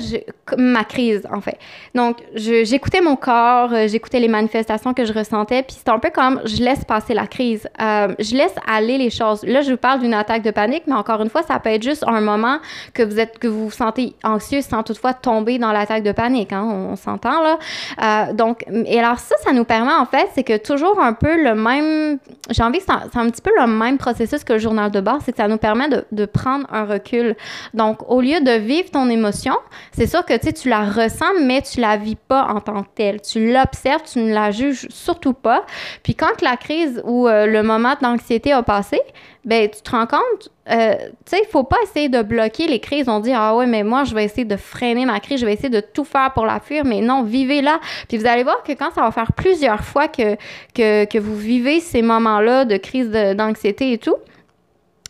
ma 0.57 0.83
crise, 0.83 1.25
en 1.31 1.39
fait. 1.39 1.57
Donc, 1.95 2.17
j'écoutais 2.35 2.99
mon 2.99 3.15
corps, 3.15 3.71
euh, 3.71 3.87
j'écoutais 3.87 4.19
les 4.19 4.27
manifestations 4.27 4.93
que 4.93 5.05
je 5.05 5.13
ressentais, 5.13 5.63
puis 5.63 5.77
c'est 5.77 5.89
un 5.89 5.99
peu 5.99 6.09
comme 6.09 6.41
je 6.43 6.61
laisse 6.61 6.83
passer 6.83 7.13
la 7.13 7.25
crise. 7.25 7.67
Euh, 7.81 8.13
je 8.19 8.35
laisse 8.35 8.55
aller 8.67 8.97
les 8.97 9.09
choses. 9.09 9.43
Là, 9.45 9.61
je 9.61 9.71
vous 9.71 9.77
parle 9.77 10.01
d'une 10.01 10.13
attaque 10.13 10.41
de 10.41 10.51
panique, 10.51 10.83
mais 10.87 10.95
encore 10.95 11.21
une 11.21 11.29
fois, 11.29 11.43
ça 11.43 11.59
peut 11.59 11.69
être 11.69 11.83
juste 11.83 12.03
un 12.05 12.19
moment 12.19 12.57
que 12.93 13.03
vous 13.03 13.19
êtes, 13.19 13.39
que 13.39 13.47
vous 13.47 13.65
vous 13.65 13.71
sentez 13.71 14.15
anxieux 14.23 14.61
sans 14.61 14.83
toutefois 14.83 15.13
tomber 15.13 15.59
dans 15.59 15.71
l'attaque 15.71 16.03
de 16.03 16.11
panique, 16.11 16.51
hein, 16.51 16.63
on, 16.63 16.95
s'entend 16.97 17.41
là. 17.41 17.57
Euh, 18.01 18.33
donc, 18.33 18.65
et 18.67 18.99
alors 18.99 19.19
ça, 19.19 19.35
ça 19.43 19.53
nous 19.53 19.63
permet, 19.63 19.93
en 19.93 20.05
fait, 20.05 20.29
c'est 20.35 20.43
que 20.43 20.57
toujours 20.57 20.99
un 20.99 21.13
peu 21.13 21.41
le 21.41 21.55
même, 21.55 22.19
j'ai 22.49 22.63
envie 22.63 22.79
que 22.79 22.85
c'est 22.85 23.17
un, 23.17 23.29
petit 23.29 23.41
peu 23.41 23.51
le 23.57 23.67
même 23.67 23.97
processus 23.97 24.43
que 24.43 24.53
le 24.53 24.59
journal 24.59 24.91
de 24.91 24.99
bord, 24.99 25.19
c'est 25.23 25.31
que 25.31 25.37
ça 25.37 25.47
nous 25.47 25.57
permet 25.57 25.87
de, 25.87 26.03
de 26.11 26.25
prendre 26.25 26.67
un 26.71 26.83
recul. 26.83 27.35
Donc, 27.73 28.09
au 28.09 28.19
lieu 28.19 28.41
de 28.41 28.51
vivre 28.51 28.72
vivre 28.73 28.89
ton 28.89 29.09
émotion, 29.09 29.55
c'est 29.91 30.07
sûr 30.07 30.25
que 30.25 30.33
tu 30.51 30.69
la 30.69 30.83
ressens, 30.83 31.33
mais 31.41 31.61
tu 31.61 31.79
la 31.79 31.97
vis 31.97 32.15
pas 32.15 32.47
en 32.47 32.59
tant 32.59 32.83
que 32.83 32.89
telle. 32.95 33.21
Tu 33.21 33.53
l'observes, 33.53 34.01
tu 34.03 34.19
ne 34.19 34.33
la 34.33 34.51
juges 34.51 34.87
surtout 34.89 35.33
pas. 35.33 35.65
Puis 36.01 36.15
quand 36.15 36.41
la 36.41 36.57
crise 36.57 37.01
ou 37.05 37.27
euh, 37.27 37.45
le 37.45 37.61
moment 37.61 37.93
d'anxiété 38.01 38.51
a 38.51 38.63
passé, 38.63 38.99
ben 39.45 39.69
tu 39.69 39.81
te 39.81 39.91
rends 39.91 40.07
compte, 40.07 40.49
euh, 40.71 40.95
tu 40.95 41.11
sais, 41.25 41.41
il 41.45 41.49
faut 41.51 41.63
pas 41.63 41.75
essayer 41.83 42.09
de 42.09 42.21
bloquer 42.21 42.67
les 42.67 42.79
crises. 42.79 43.09
On 43.09 43.19
dit, 43.19 43.33
ah 43.33 43.55
ouais, 43.55 43.65
mais 43.65 43.83
moi, 43.83 44.05
je 44.05 44.15
vais 44.15 44.23
essayer 44.23 44.45
de 44.45 44.55
freiner 44.55 45.05
ma 45.05 45.19
crise, 45.19 45.39
je 45.41 45.45
vais 45.45 45.53
essayer 45.53 45.69
de 45.69 45.81
tout 45.81 46.05
faire 46.05 46.31
pour 46.33 46.45
la 46.45 46.59
fuir, 46.59 46.85
mais 46.85 47.01
non, 47.01 47.23
vivez-la. 47.23 47.79
Puis 48.07 48.17
vous 48.17 48.25
allez 48.25 48.43
voir 48.43 48.63
que 48.63 48.71
quand 48.71 48.91
ça 48.95 49.01
va 49.01 49.11
faire 49.11 49.33
plusieurs 49.33 49.83
fois 49.83 50.07
que, 50.07 50.35
que, 50.73 51.05
que 51.05 51.17
vous 51.17 51.35
vivez 51.35 51.79
ces 51.79 52.01
moments-là 52.01 52.65
de 52.65 52.77
crise 52.77 53.09
d'anxiété 53.09 53.91
et 53.91 53.97
tout, 53.97 54.15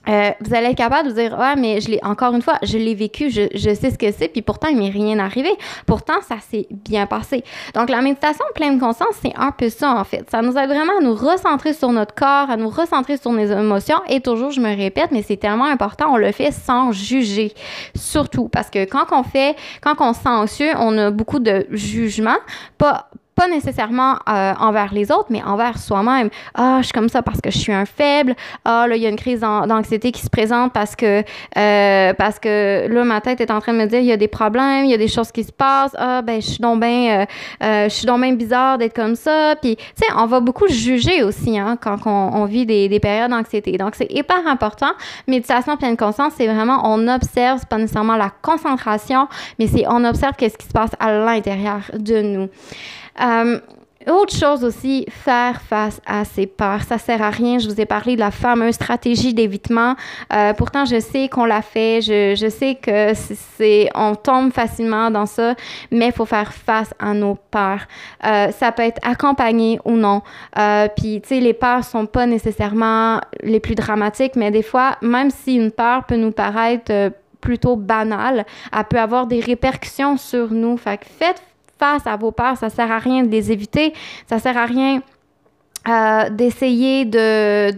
euh, 0.09 0.31
vous 0.41 0.53
allez 0.53 0.67
être 0.67 0.77
capable 0.77 1.09
de 1.09 1.13
dire 1.13 1.37
ouais 1.39 1.55
mais 1.55 1.79
je 1.79 1.89
l'ai 1.89 1.99
encore 2.03 2.33
une 2.33 2.41
fois 2.41 2.57
je 2.61 2.77
l'ai 2.77 2.93
vécu 2.93 3.29
je, 3.29 3.43
je, 3.53 3.73
sais 3.73 3.89
ce 3.89 3.97
que 3.97 4.11
c'est 4.11 4.27
puis 4.27 4.41
pourtant 4.41 4.67
il 4.67 4.77
m'est 4.77 4.89
rien 4.89 5.17
arrivé. 5.19 5.49
Pourtant 5.85 6.21
ça 6.27 6.35
s'est 6.49 6.67
bien 6.69 7.05
passé. 7.05 7.43
Donc 7.73 7.89
la 7.89 8.01
méditation 8.01 8.43
pleine 8.53 8.79
conscience 8.79 9.15
c'est 9.21 9.33
un 9.37 9.51
peu 9.51 9.69
ça 9.69 9.95
en 9.95 10.03
fait. 10.03 10.29
Ça 10.29 10.41
nous 10.41 10.57
aide 10.57 10.69
vraiment 10.69 10.97
à 10.99 11.01
nous 11.01 11.15
recentrer 11.15 11.73
sur 11.73 11.91
notre 11.91 12.13
corps 12.13 12.49
à 12.49 12.57
nous 12.57 12.69
recentrer 12.69 13.17
sur 13.17 13.31
nos 13.31 13.45
émotions. 13.45 14.01
Et 14.09 14.19
toujours 14.19 14.51
je 14.51 14.59
me 14.59 14.75
répète 14.75 15.11
mais 15.11 15.21
c'est 15.21 15.37
tellement 15.37 15.65
important 15.65 16.13
on 16.13 16.17
le 16.17 16.31
fait 16.31 16.51
sans 16.51 16.91
juger. 16.91 17.53
Surtout 17.95 18.49
parce 18.49 18.69
que 18.69 18.85
quand 18.85 19.05
on 19.11 19.23
fait 19.23 19.55
quand 19.81 19.95
on 19.99 20.13
se 20.13 20.21
sent 20.21 20.29
anxieux 20.29 20.71
on 20.77 20.97
a 20.97 21.11
beaucoup 21.11 21.39
de 21.39 21.65
jugement 21.71 22.37
pas 22.77 23.09
pas 23.35 23.47
nécessairement 23.47 24.17
euh, 24.29 24.53
envers 24.59 24.93
les 24.93 25.11
autres, 25.11 25.27
mais 25.29 25.43
envers 25.43 25.77
soi-même. 25.77 26.29
Ah, 26.53 26.77
je 26.79 26.85
suis 26.85 26.93
comme 26.93 27.09
ça 27.09 27.21
parce 27.21 27.41
que 27.41 27.49
je 27.51 27.57
suis 27.57 27.73
un 27.73 27.85
faible. 27.85 28.35
Ah, 28.65 28.85
là, 28.87 28.95
il 28.95 29.01
y 29.01 29.05
a 29.05 29.09
une 29.09 29.15
crise 29.15 29.41
d'anxiété 29.41 30.11
qui 30.11 30.21
se 30.21 30.29
présente 30.29 30.73
parce 30.73 30.95
que, 30.95 31.23
euh, 31.57 32.13
parce 32.13 32.39
que 32.39 32.87
là, 32.87 33.03
ma 33.03 33.21
tête 33.21 33.41
est 33.41 33.51
en 33.51 33.59
train 33.59 33.73
de 33.73 33.79
me 33.79 33.85
dire, 33.85 33.99
il 33.99 34.05
y 34.05 34.11
a 34.11 34.17
des 34.17 34.27
problèmes, 34.27 34.85
il 34.85 34.91
y 34.91 34.93
a 34.93 34.97
des 34.97 35.07
choses 35.07 35.31
qui 35.31 35.43
se 35.43 35.51
passent. 35.51 35.95
Ah, 35.97 36.21
ben, 36.21 36.41
je 36.41 36.47
suis 36.47 36.59
donc 36.59 36.79
bien, 36.79 37.25
euh, 37.63 37.87
bien 38.19 38.33
bizarre 38.33 38.77
d'être 38.77 38.95
comme 38.95 39.15
ça. 39.15 39.55
Puis, 39.61 39.75
tu 39.75 39.83
sais, 39.95 40.05
on 40.17 40.25
va 40.25 40.39
beaucoup 40.39 40.67
juger 40.67 41.23
aussi, 41.23 41.57
hein, 41.57 41.77
quand 41.81 41.97
on, 42.05 42.45
vit 42.45 42.65
des, 42.65 42.89
des 42.89 42.99
périodes 42.99 43.31
d'anxiété. 43.31 43.77
Donc, 43.77 43.95
c'est 43.95 44.11
hyper 44.11 44.45
important. 44.47 44.91
Méditation 45.27 45.77
pleine 45.77 45.97
conscience, 45.97 46.33
c'est 46.37 46.47
vraiment, 46.47 46.81
on 46.83 47.07
observe, 47.07 47.59
c'est 47.59 47.69
pas 47.69 47.77
nécessairement 47.77 48.17
la 48.17 48.29
concentration, 48.41 49.27
mais 49.59 49.67
c'est, 49.67 49.85
on 49.87 50.03
observe 50.05 50.33
qu'est-ce 50.37 50.57
qui 50.57 50.67
se 50.67 50.73
passe 50.73 50.91
à 50.99 51.11
l'intérieur 51.11 51.79
de 51.97 52.21
nous. 52.21 52.49
Euh, 53.21 53.59
autre 54.05 54.35
chose 54.35 54.65
aussi, 54.65 55.05
faire 55.09 55.61
face 55.61 56.01
à 56.05 56.25
ses 56.25 56.45
peurs. 56.45 56.83
Ça 56.83 56.97
sert 56.97 57.21
à 57.21 57.29
rien. 57.29 57.57
Je 57.59 57.69
vous 57.69 57.79
ai 57.79 57.85
parlé 57.85 58.15
de 58.15 58.19
la 58.19 58.31
fameuse 58.31 58.75
stratégie 58.75 59.33
d'évitement. 59.33 59.95
Euh, 60.33 60.53
pourtant, 60.53 60.83
je 60.83 60.99
sais 60.99 61.29
qu'on 61.29 61.45
l'a 61.45 61.61
fait. 61.61 62.01
Je, 62.01 62.35
je, 62.35 62.49
sais 62.49 62.75
que 62.75 63.13
c'est, 63.13 63.89
on 63.95 64.15
tombe 64.15 64.51
facilement 64.51 65.09
dans 65.09 65.25
ça, 65.25 65.55
mais 65.89 66.07
il 66.07 66.11
faut 66.11 66.25
faire 66.25 66.51
face 66.53 66.93
à 66.99 67.13
nos 67.13 67.35
peurs. 67.35 67.85
Euh, 68.25 68.51
ça 68.51 68.73
peut 68.73 68.83
être 68.83 68.99
accompagné 69.07 69.79
ou 69.85 69.91
non. 69.91 70.21
Puis, 70.97 71.21
tu 71.21 71.29
sais, 71.29 71.39
les 71.39 71.53
peurs 71.53 71.85
sont 71.85 72.05
pas 72.05 72.25
nécessairement 72.25 73.21
les 73.41 73.61
plus 73.61 73.75
dramatiques, 73.75 74.35
mais 74.35 74.51
des 74.51 74.63
fois, 74.63 74.97
même 75.01 75.29
si 75.29 75.55
une 75.55 75.71
peur 75.71 76.03
peut 76.05 76.17
nous 76.17 76.31
paraître 76.31 77.13
plutôt 77.39 77.75
banale, 77.75 78.45
elle 78.75 78.83
peut 78.85 78.99
avoir 78.99 79.27
des 79.27 79.39
répercussions 79.39 80.17
sur 80.17 80.51
nous. 80.51 80.75
Fait 80.77 80.97
que 80.97 81.05
faites 81.05 81.41
face 81.79 82.05
à 82.05 82.15
vos 82.15 82.31
peurs. 82.31 82.57
Ça 82.57 82.69
sert 82.69 82.91
à 82.91 82.99
rien 82.99 83.23
de 83.23 83.29
les 83.29 83.51
éviter. 83.51 83.93
Ça 84.27 84.39
sert 84.39 84.57
à 84.57 84.65
rien 84.65 85.01
euh, 85.87 86.29
d'essayer 86.29 87.05
de, 87.05 87.71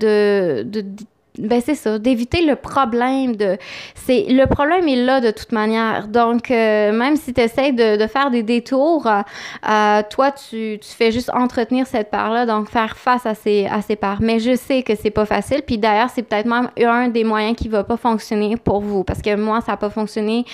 ben 1.37 1.61
c'est 1.63 1.75
ça, 1.75 1.99
d'éviter 1.99 2.45
le 2.45 2.55
problème 2.55 3.35
de 3.35 3.57
c'est 3.95 4.25
le 4.29 4.45
problème 4.45 4.87
est 4.87 4.95
là 4.95 5.21
de 5.21 5.31
toute 5.31 5.51
manière. 5.51 6.07
Donc 6.07 6.51
euh, 6.51 6.91
même 6.91 7.15
si 7.15 7.33
tu 7.33 7.41
essaies 7.41 7.71
de, 7.71 7.97
de, 7.97 8.07
faire 8.07 8.31
des 8.31 8.43
détours, 8.43 9.07
euh, 9.07 10.01
toi 10.09 10.31
tu, 10.31 10.79
tu, 10.79 10.89
fais 10.89 11.11
juste 11.11 11.29
entretenir 11.33 11.87
cette 11.87 12.09
part 12.09 12.31
là, 12.31 12.45
donc 12.45 12.69
faire 12.69 12.97
face 12.97 13.25
à 13.25 13.35
ces 13.35 13.65
à 13.65 13.81
ces 13.81 13.95
parts. 13.95 14.19
Mais 14.21 14.39
je 14.39 14.55
sais 14.55 14.83
que 14.83 14.95
c'est 14.95 15.11
pas 15.11 15.25
facile, 15.25 15.61
puis 15.65 15.77
d'ailleurs 15.77 16.09
c'est 16.09 16.23
peut-être 16.23 16.47
même 16.47 16.69
un 16.83 17.09
des 17.09 17.23
moyens 17.23 17.55
qui 17.55 17.67
va 17.67 17.83
pas 17.83 17.97
fonctionner 17.97 18.57
pour 18.57 18.81
vous 18.81 19.03
parce 19.03 19.21
que 19.21 19.35
moi 19.35 19.61
ça 19.61 19.73
a 19.73 19.77
pas 19.77 19.89
fonctionné 19.89 20.45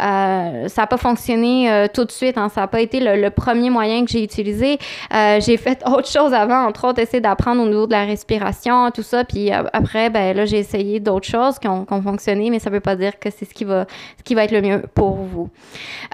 euh, 0.00 0.68
ça 0.68 0.82
a 0.82 0.86
pas 0.86 0.96
fonctionné 0.96 1.70
euh, 1.70 1.86
tout 1.92 2.04
de 2.04 2.10
suite, 2.10 2.38
hein, 2.38 2.48
ça 2.48 2.62
a 2.62 2.66
pas 2.66 2.80
été 2.80 3.00
le, 3.00 3.30
premier 3.30 3.70
moyen 3.70 4.04
que 4.04 4.10
j'ai 4.10 4.22
utilisé. 4.22 4.78
Euh, 5.14 5.40
j'ai 5.40 5.56
fait 5.56 5.82
autre 5.86 6.08
chose 6.08 6.32
avant, 6.32 6.66
entre 6.66 6.88
autres 6.88 7.00
essayer 7.00 7.20
d'apprendre 7.20 7.62
au 7.62 7.66
niveau 7.66 7.86
de 7.86 7.92
la 7.92 8.04
respiration, 8.04 8.90
tout 8.90 9.02
ça, 9.02 9.24
puis 9.24 9.50
après 9.50 10.10
ben 10.10 10.29
là, 10.34 10.44
j'ai 10.44 10.58
essayé 10.58 11.00
d'autres 11.00 11.26
choses 11.26 11.58
qui 11.58 11.68
ont, 11.68 11.86
fonctionné, 11.86 12.50
mais 12.50 12.58
ça 12.58 12.70
ne 12.70 12.74
veut 12.74 12.80
pas 12.80 12.96
dire 12.96 13.18
que 13.18 13.30
c'est 13.30 13.44
ce 13.44 13.54
qui 13.54 13.64
va, 13.64 13.86
ce 14.18 14.22
qui 14.22 14.34
va 14.34 14.44
être 14.44 14.52
le 14.52 14.62
mieux 14.62 14.82
pour 14.94 15.16
vous. 15.16 15.50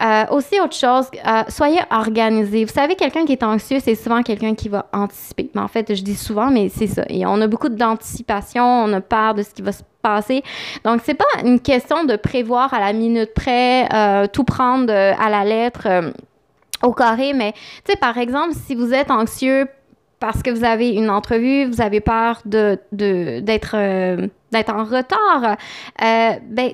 Euh, 0.02 0.25
aussi, 0.30 0.61
autre 0.61 0.75
chose, 0.75 1.08
euh, 1.14 1.42
soyez 1.49 1.80
organisé. 1.90 2.64
Vous 2.64 2.73
savez, 2.73 2.94
quelqu'un 2.94 3.25
qui 3.25 3.32
est 3.32 3.42
anxieux, 3.42 3.78
c'est 3.80 3.94
souvent 3.94 4.23
quelqu'un 4.23 4.54
qui 4.54 4.68
va 4.68 4.87
anticiper. 4.92 5.50
Mais 5.54 5.61
en 5.61 5.68
fait, 5.68 5.94
je 5.94 6.02
dis 6.02 6.16
souvent, 6.16 6.50
mais 6.50 6.68
c'est 6.68 6.87
ça. 6.87 7.04
Et 7.08 7.26
on 7.26 7.40
a 7.40 7.46
beaucoup 7.46 7.68
d'anticipation, 7.68 8.64
on 8.64 8.92
a 8.92 9.00
peur 9.00 9.35
de 9.35 9.42
ce 9.42 9.50
qui 9.50 9.62
va 9.62 9.73
se 9.73 9.82
passer. 10.02 10.42
Donc, 10.85 11.00
c'est 11.04 11.14
pas 11.14 11.25
une 11.44 11.61
question 11.61 12.04
de 12.04 12.16
prévoir 12.16 12.73
à 12.75 12.80
la 12.80 12.92
minute 12.92 13.32
près, 13.35 13.88
euh, 13.92 14.26
tout 14.26 14.44
prendre 14.44 14.92
à 14.92 15.28
la 15.30 15.44
lettre 15.44 15.87
au 16.82 16.92
carré, 16.92 17.32
mais 17.32 17.52
tu 17.52 17.92
sais, 17.92 17.96
par 17.96 18.18
exemple, 18.18 18.54
si 18.54 18.75
vous 18.75 18.92
êtes 18.92 19.11
anxieux 19.11 19.66
parce 20.18 20.42
que 20.42 20.50
vous 20.50 20.64
avez 20.64 20.90
une 20.90 21.11
entrevue, 21.11 21.66
vous 21.66 21.80
avez 21.80 22.00
peur 22.00 22.40
de, 22.44 22.78
d'être, 22.92 23.75
euh, 23.75 24.26
d'être 24.50 24.73
en 24.73 24.85
retard, 24.85 25.56
euh, 26.02 26.30
ben, 26.49 26.73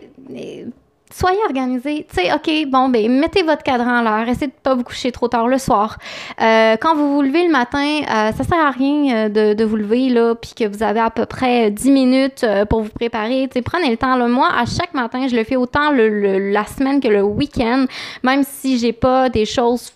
soyez 1.10 1.40
organisé. 1.44 2.06
Tu 2.08 2.22
sais, 2.22 2.32
OK, 2.32 2.70
bon, 2.70 2.88
ben, 2.88 3.10
mettez 3.10 3.42
votre 3.42 3.64
cadran 3.64 3.96
à 3.96 4.02
l'heure. 4.02 4.28
Essayez 4.28 4.46
de 4.46 4.52
ne 4.52 4.62
pas 4.62 4.74
vous 4.74 4.84
coucher 4.84 5.10
trop 5.10 5.26
tard 5.26 5.48
le 5.48 5.58
soir. 5.58 5.98
Euh, 6.40 6.76
quand 6.80 6.94
vous 6.94 7.16
vous 7.16 7.22
levez 7.22 7.44
le 7.44 7.50
matin, 7.50 8.00
euh, 8.02 8.32
ça 8.32 8.44
sert 8.44 8.58
à 8.58 8.70
rien 8.70 9.28
de, 9.28 9.54
de 9.54 9.64
vous 9.64 9.76
lever, 9.76 10.08
là, 10.08 10.34
puis 10.34 10.52
que 10.56 10.66
vous 10.66 10.82
avez 10.82 11.00
à 11.00 11.10
peu 11.10 11.26
près 11.26 11.70
10 11.70 11.90
minutes 11.90 12.46
pour 12.70 12.82
vous 12.82 12.90
préparer. 12.90 13.48
Tu 13.48 13.54
sais, 13.54 13.62
prenez 13.62 13.90
le 13.90 13.96
temps. 13.96 14.16
Là. 14.16 14.28
Moi, 14.28 14.48
à 14.48 14.64
chaque 14.66 14.94
matin, 14.94 15.26
je 15.28 15.34
le 15.34 15.42
fais 15.42 15.56
autant 15.56 15.90
le, 15.90 16.52
la 16.52 16.64
semaine 16.64 17.00
que 17.00 17.08
le 17.08 17.22
week-end, 17.22 17.86
même 18.22 18.44
si 18.44 18.78
j'ai 18.78 18.92
pas 18.92 19.28
des 19.28 19.44
choses 19.44 19.92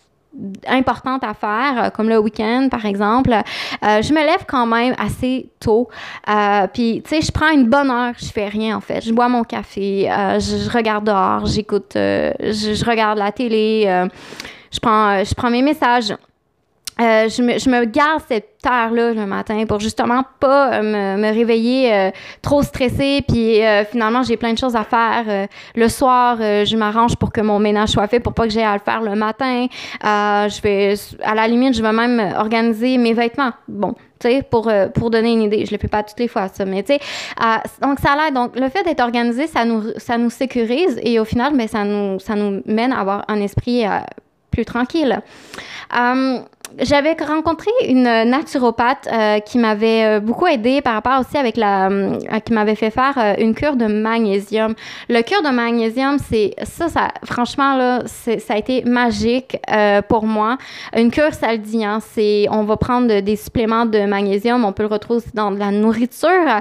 importantes 0.66 1.24
à 1.24 1.34
faire, 1.34 1.84
euh, 1.84 1.90
comme 1.90 2.08
le 2.08 2.18
week-end 2.18 2.68
par 2.70 2.84
exemple, 2.86 3.32
euh, 3.32 4.02
je 4.02 4.12
me 4.12 4.20
lève 4.20 4.44
quand 4.46 4.66
même 4.66 4.94
assez 4.98 5.50
tôt. 5.60 5.88
Euh, 6.28 6.66
puis, 6.72 7.02
tu 7.04 7.10
sais, 7.10 7.20
je 7.22 7.32
prends 7.32 7.50
une 7.50 7.68
bonne 7.68 7.90
heure, 7.90 8.14
je 8.18 8.26
fais 8.26 8.48
rien 8.48 8.76
en 8.76 8.80
fait. 8.80 9.00
Je 9.02 9.12
bois 9.12 9.28
mon 9.28 9.44
café, 9.44 10.08
je, 10.38 10.70
regarde 10.70 11.04
dehors, 11.04 11.46
j'écoute, 11.46 11.92
je, 11.94 12.32
je, 12.40 12.84
regarde 12.84 13.18
la 13.18 13.32
télé, 13.32 13.84
je, 14.72 14.80
prends, 14.80 15.24
je 15.24 15.34
prends 15.34 15.50
mes 15.50 15.62
messages. 15.62 16.12
Euh, 16.98 17.28
je, 17.28 17.42
me, 17.42 17.58
je 17.58 17.68
me 17.68 17.84
garde 17.84 18.22
cette 18.26 18.58
heure-là 18.66 19.12
le 19.12 19.26
matin 19.26 19.66
pour 19.66 19.80
justement 19.80 20.22
pas 20.40 20.72
euh, 20.72 20.82
me, 20.82 21.20
me, 21.20 21.28
réveiller 21.34 21.92
euh, 21.92 22.10
trop 22.40 22.62
stressée. 22.62 23.22
Puis 23.28 23.60
finalement, 23.90 24.22
j'ai 24.22 24.36
plein 24.38 24.52
de 24.52 24.58
choses 24.58 24.76
à 24.76 24.84
faire. 24.84 25.48
le 25.74 25.88
soir, 25.88 26.38
je 26.38 26.76
m'arrange 26.76 27.16
pour 27.16 27.32
que 27.32 27.40
mon 27.40 27.58
ménage 27.58 27.90
soit 27.90 28.06
fait 28.08 28.20
pour 28.20 28.32
pas 28.32 28.44
que 28.44 28.50
j'aie 28.50 28.64
à 28.64 28.74
le 28.74 28.80
faire 28.80 29.02
le 29.02 29.14
matin. 29.14 29.66
je 30.02 30.62
vais, 30.62 30.94
à 31.22 31.34
la 31.34 31.46
limite, 31.46 31.74
je 31.74 31.82
vais 31.82 31.92
même 31.92 32.34
organiser 32.38 32.96
mes 32.96 33.12
vêtements. 33.12 33.52
Bon, 33.68 33.94
tu 34.18 34.28
sais, 34.28 34.42
pour, 34.42 34.70
pour 34.94 35.10
donner 35.10 35.32
une 35.32 35.42
idée. 35.42 35.66
Je 35.66 35.72
le 35.72 35.78
fais 35.78 35.88
pas 35.88 36.02
toutes 36.02 36.18
les 36.18 36.28
fois, 36.28 36.48
ça, 36.48 36.64
mais 36.64 36.82
tu 36.82 36.94
sais, 36.94 37.00
donc 37.82 37.98
ça 38.00 38.16
l'aide. 38.16 38.34
Donc, 38.34 38.58
le 38.58 38.68
fait 38.68 38.82
d'être 38.84 39.00
organisé, 39.00 39.46
ça 39.46 39.64
nous, 39.64 39.82
ça 39.96 40.16
nous 40.16 40.30
sécurise 40.30 40.98
et 41.02 41.20
au 41.20 41.24
final, 41.24 41.56
ben, 41.56 41.68
ça, 41.68 41.84
nous, 41.84 42.18
ça 42.20 42.34
nous 42.34 42.62
mène 42.64 42.92
à 42.92 43.00
avoir 43.00 43.24
un 43.28 43.40
esprit 43.40 43.84
plus 44.50 44.64
tranquille. 44.64 45.20
Um, 45.94 46.44
j'avais 46.78 47.12
rencontré 47.12 47.70
une 47.88 48.02
naturopathe 48.02 49.08
euh, 49.10 49.38
qui 49.40 49.58
m'avait 49.58 50.04
euh, 50.04 50.20
beaucoup 50.20 50.46
aidé 50.46 50.82
par 50.82 50.94
rapport 50.94 51.20
aussi 51.20 51.36
avec 51.38 51.56
la 51.56 51.88
euh, 51.88 52.18
qui 52.44 52.52
m'avait 52.52 52.74
fait 52.74 52.90
faire 52.90 53.36
une 53.38 53.54
cure 53.54 53.76
de 53.76 53.86
magnésium. 53.86 54.74
Le 55.08 55.22
cure 55.22 55.42
de 55.42 55.48
magnésium, 55.48 56.18
c'est 56.18 56.54
ça, 56.64 56.88
ça 56.88 57.08
franchement 57.24 57.76
là, 57.76 58.02
ça 58.06 58.54
a 58.54 58.56
été 58.56 58.84
magique 58.84 59.56
pour 60.08 60.26
moi. 60.26 60.58
Une 60.94 61.10
cure, 61.10 61.32
ça 61.32 61.52
le 61.52 61.58
dit, 61.58 61.84
hein, 61.84 62.00
c'est 62.00 62.46
on 62.50 62.64
va 62.64 62.76
prendre 62.76 63.20
des 63.20 63.36
suppléments 63.36 63.86
de 63.86 64.04
magnésium, 64.04 64.64
on 64.64 64.72
peut 64.72 64.82
le 64.82 64.88
retrouver 64.88 65.22
dans 65.34 65.50
de 65.50 65.58
la 65.58 65.70
nourriture, 65.70 66.60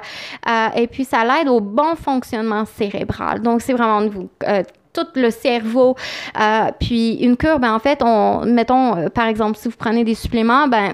et 0.75 0.87
puis 0.87 1.03
ça 1.03 1.23
l'aide 1.23 1.49
au 1.49 1.59
bon 1.59 1.95
fonctionnement 1.95 2.65
cérébral. 2.65 3.41
Donc 3.41 3.61
c'est 3.61 3.73
vraiment 3.73 4.07
vous 4.07 4.29
tout 4.95 5.07
le 5.15 5.29
cerveau. 5.29 5.95
Euh, 6.39 6.71
puis 6.79 7.15
une 7.15 7.37
cure, 7.37 7.59
ben, 7.59 7.73
en 7.73 7.79
fait, 7.79 8.01
on, 8.03 8.45
mettons, 8.45 8.95
euh, 8.95 9.09
par 9.09 9.27
exemple, 9.27 9.57
si 9.57 9.67
vous 9.67 9.75
prenez 9.77 10.03
des 10.03 10.15
suppléments, 10.15 10.67
ben, 10.67 10.93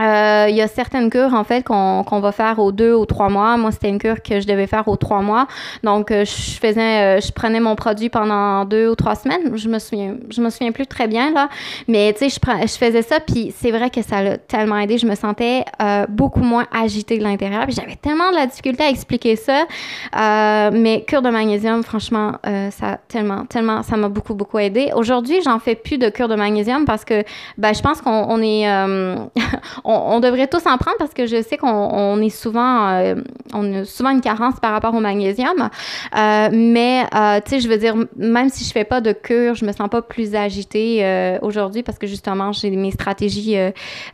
euh, 0.00 0.46
il 0.48 0.56
y 0.56 0.62
a 0.62 0.68
certaines 0.68 1.10
cures, 1.10 1.34
en 1.34 1.44
fait, 1.44 1.62
qu'on 1.62 2.20
va 2.20 2.32
faire 2.32 2.58
aux 2.58 2.72
deux 2.72 2.94
ou 2.94 3.06
trois 3.06 3.28
mois. 3.28 3.56
Moi, 3.56 3.72
c'était 3.72 3.88
une 3.88 3.98
cure 3.98 4.22
que 4.22 4.40
je 4.40 4.46
devais 4.46 4.66
faire 4.66 4.86
aux 4.88 4.96
trois 4.96 5.22
mois. 5.22 5.46
Donc, 5.82 6.10
euh, 6.10 6.24
je 6.24 6.58
faisais, 6.58 7.16
euh, 7.18 7.20
je 7.20 7.32
prenais 7.32 7.60
mon 7.60 7.76
produit 7.76 8.08
pendant 8.08 8.64
deux 8.64 8.88
ou 8.88 8.94
trois 8.94 9.14
semaines. 9.14 9.56
Je 9.56 9.68
me 9.68 9.78
souviens, 9.78 10.16
je 10.30 10.40
me 10.40 10.50
souviens 10.50 10.72
plus 10.72 10.86
très 10.86 11.06
bien, 11.06 11.32
là. 11.32 11.48
Mais, 11.88 12.12
tu 12.12 12.28
sais, 12.28 12.40
je, 12.44 12.66
je 12.66 12.76
faisais 12.76 13.02
ça, 13.02 13.20
puis 13.20 13.54
c'est 13.56 13.70
vrai 13.70 13.90
que 13.90 14.02
ça 14.02 14.22
l'a 14.22 14.38
tellement 14.38 14.78
aidé. 14.78 14.98
Je 14.98 15.06
me 15.06 15.14
sentais 15.14 15.64
beaucoup 16.08 16.40
moins 16.40 16.66
agitée 16.72 17.18
de 17.18 17.22
l'intérieur. 17.22 17.64
Puis 17.66 17.74
j'avais 17.74 17.96
tellement 17.96 18.30
de 18.30 18.36
la 18.36 18.46
difficulté 18.46 18.84
à 18.84 18.90
expliquer 18.90 19.36
ça. 19.36 19.64
mais 20.72 21.04
cure 21.06 21.22
de 21.22 21.30
magnésium, 21.30 21.82
franchement, 21.82 22.32
ça 22.70 22.98
tellement, 23.08 23.46
tellement, 23.46 23.82
ça 23.82 23.96
m'a 23.96 24.08
beaucoup, 24.08 24.34
beaucoup 24.34 24.58
aidé. 24.58 24.90
Aujourd'hui, 24.94 25.40
j'en 25.44 25.58
fais 25.58 25.74
plus 25.74 25.98
de 25.98 26.08
cure 26.08 26.28
de 26.28 26.34
magnésium 26.34 26.84
parce 26.84 27.04
que, 27.04 27.24
ben, 27.58 27.72
je 27.74 27.80
pense 27.80 28.00
qu'on 28.00 28.40
est, 28.42 28.66
on, 29.86 30.20
devrait 30.20 30.48
tous 30.48 30.66
en 30.66 30.76
prendre 30.78 30.96
parce 30.98 31.14
que 31.14 31.26
je 31.26 31.42
sais 31.42 31.56
qu'on 31.56 32.20
est 32.20 32.30
souvent, 32.30 32.88
euh, 32.88 33.14
on 33.54 33.82
a 33.82 33.84
souvent 33.84 34.10
une 34.10 34.20
carence 34.20 34.58
par 34.60 34.72
rapport 34.72 34.94
au 34.94 35.00
magnésium. 35.00 35.68
Euh, 36.16 36.48
mais, 36.52 37.04
euh, 37.14 37.40
tu 37.44 37.50
sais, 37.50 37.60
je 37.60 37.68
veux 37.68 37.78
dire, 37.78 37.94
même 38.16 38.48
si 38.48 38.64
je 38.64 38.72
fais 38.72 38.84
pas 38.84 39.00
de 39.00 39.12
cure, 39.12 39.54
je 39.54 39.64
me 39.64 39.72
sens 39.72 39.88
pas 39.88 40.02
plus 40.02 40.34
agitée 40.34 41.38
aujourd'hui 41.42 41.82
parce 41.82 41.98
que 41.98 42.06
justement, 42.06 42.52
j'ai 42.52 42.70
mes 42.70 42.90
stratégies, 42.90 43.56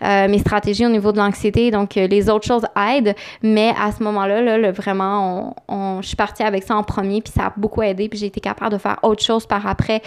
mes 0.02 0.38
stratégies 0.38 0.84
au 0.84 0.90
niveau 0.90 1.12
de 1.12 1.18
l'anxiété. 1.18 1.70
Donc, 1.70 1.94
les 1.94 2.28
autres 2.28 2.46
choses 2.46 2.66
aident. 2.76 3.14
Mais 3.42 3.74
à 3.80 3.92
ce 3.92 4.02
moment-là, 4.02 4.58
là, 4.58 4.72
vraiment, 4.72 5.56
on, 5.68 6.02
je 6.02 6.08
suis 6.08 6.16
partie 6.16 6.42
avec 6.42 6.64
ça 6.64 6.76
en 6.76 6.82
premier, 6.82 7.22
puis 7.22 7.32
ça 7.34 7.46
a 7.46 7.52
beaucoup 7.56 7.82
aidé. 7.82 8.08
Puis 8.08 8.18
j'ai 8.18 8.26
été 8.26 8.40
capable 8.40 8.72
de 8.72 8.78
faire 8.78 8.98
autre 9.02 9.22
chose 9.22 9.46
par 9.46 9.66
après 9.66 10.02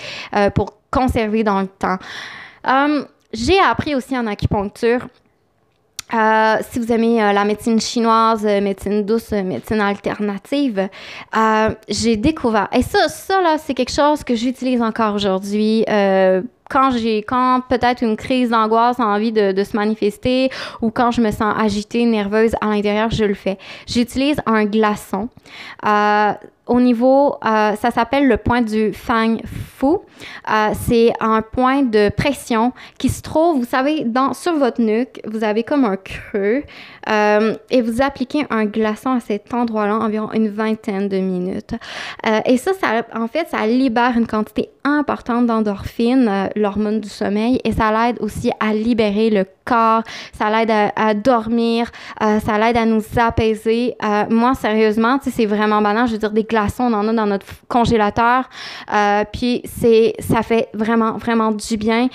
pour 0.53 0.73
conserver 0.91 1.43
dans 1.43 1.61
le 1.61 1.67
temps. 1.67 1.97
j'ai 3.33 3.59
appris 3.59 3.95
aussi 3.95 4.17
en 4.17 4.27
acupuncture 4.27 5.07
euh, 6.13 6.57
si 6.69 6.79
vous 6.79 6.91
aimez 6.91 7.21
euh, 7.21 7.33
la 7.33 7.45
médecine 7.45 7.79
chinoise, 7.81 8.45
euh, 8.45 8.61
médecine 8.61 9.03
douce, 9.03 9.31
médecine 9.31 9.81
alternative, 9.81 10.87
j'ai 11.89 12.15
découvert. 12.15 12.67
Et 12.71 12.83
ça, 12.83 13.07
ça 13.07 13.41
là, 13.41 13.57
c'est 13.57 13.73
quelque 13.73 13.91
chose 13.91 14.23
que 14.23 14.35
j'utilise 14.35 14.81
encore 14.81 15.15
aujourd'hui 15.15 15.83
quand 16.69 16.91
j'ai 16.91 17.19
quand 17.19 17.61
peut-être 17.69 18.03
une 18.03 18.17
crise 18.17 18.49
d'angoisse 18.49 18.99
a 18.99 19.05
envie 19.05 19.31
de, 19.31 19.63
se 19.63 19.75
manifester 19.75 20.49
ou 20.81 20.91
quand 20.91 21.11
je 21.11 21.21
me 21.21 21.31
sens 21.31 21.55
agitée, 21.57 22.05
nerveuse 22.05 22.55
à 22.61 22.67
l'intérieur, 22.67 23.09
je 23.11 23.25
le 23.25 23.33
fais. 23.33 23.57
J'utilise 23.87 24.37
un 24.45 24.65
glaçon. 24.65 25.29
Euh, 25.85 26.33
au 26.67 26.79
niveau, 26.81 27.35
euh, 27.45 27.75
ça 27.75 27.91
s'appelle 27.91 28.27
le 28.27 28.37
point 28.37 28.61
du 28.61 28.91
Fang 28.91 29.37
Fu. 29.45 29.85
Euh, 29.85 30.69
c'est 30.73 31.13
un 31.19 31.43
point 31.43 31.83
de 31.83 32.09
pression 32.09 32.73
qui 32.97 33.09
se 33.09 33.21
trouve, 33.21 33.59
vous 33.59 33.65
savez, 33.65 34.03
dans, 34.03 34.33
sur 34.33 34.57
votre 34.57 34.81
nuque. 34.81 35.21
Vous 35.25 35.43
avez 35.43 35.63
comme 35.63 35.85
un 35.85 35.97
creux 35.97 36.63
et 37.69 37.81
vous 37.83 38.01
appliquez 38.01 38.47
un 38.49 38.65
glaçon 38.65 39.11
à 39.11 39.19
cet 39.19 39.53
endroit-là 39.53 39.99
environ 39.99 40.31
une 40.33 40.49
vingtaine 40.49 41.07
de 41.07 41.17
minutes. 41.17 41.75
Et 42.45 42.57
ça, 42.57 42.71
ça, 42.73 43.03
en 43.15 43.27
fait, 43.27 43.47
ça 43.49 43.67
libère 43.67 44.17
une 44.17 44.25
quantité 44.25 44.71
importante 44.85 45.47
d'endorphine, 45.47 46.27
euh, 46.29 46.47
l'hormone 46.65 46.99
du 46.99 47.09
sommeil, 47.09 47.59
et 47.63 47.71
ça 47.71 47.91
l'aide 47.91 48.17
aussi 48.19 48.51
à 48.59 48.73
libérer 48.73 49.29
le 49.29 49.45
corps, 49.65 50.03
ça 50.33 50.49
l'aide 50.49 50.71
à, 50.95 51.13
dormir, 51.13 51.91
ça 52.19 52.57
l'aide 52.59 52.77
à 52.77 52.85
nous 52.85 53.03
apaiser. 53.17 53.95
moi, 54.29 54.53
sérieusement, 54.53 55.19
c'est 55.21 55.45
vraiment 55.45 55.81
banal. 55.81 56.07
Je 56.07 56.13
veux 56.13 56.17
dire, 56.19 56.31
des 56.31 56.43
glaçons, 56.43 56.83
on 56.83 56.93
en 56.93 57.07
a 57.07 57.13
dans 57.13 57.25
notre 57.25 57.45
congélateur. 57.67 58.49
puis 59.31 59.61
c'est, 59.65 60.13
ça 60.19 60.43
fait 60.43 60.69
vraiment, 60.73 61.13
vraiment 61.17 61.51
du 61.51 61.77
bien 61.77 62.09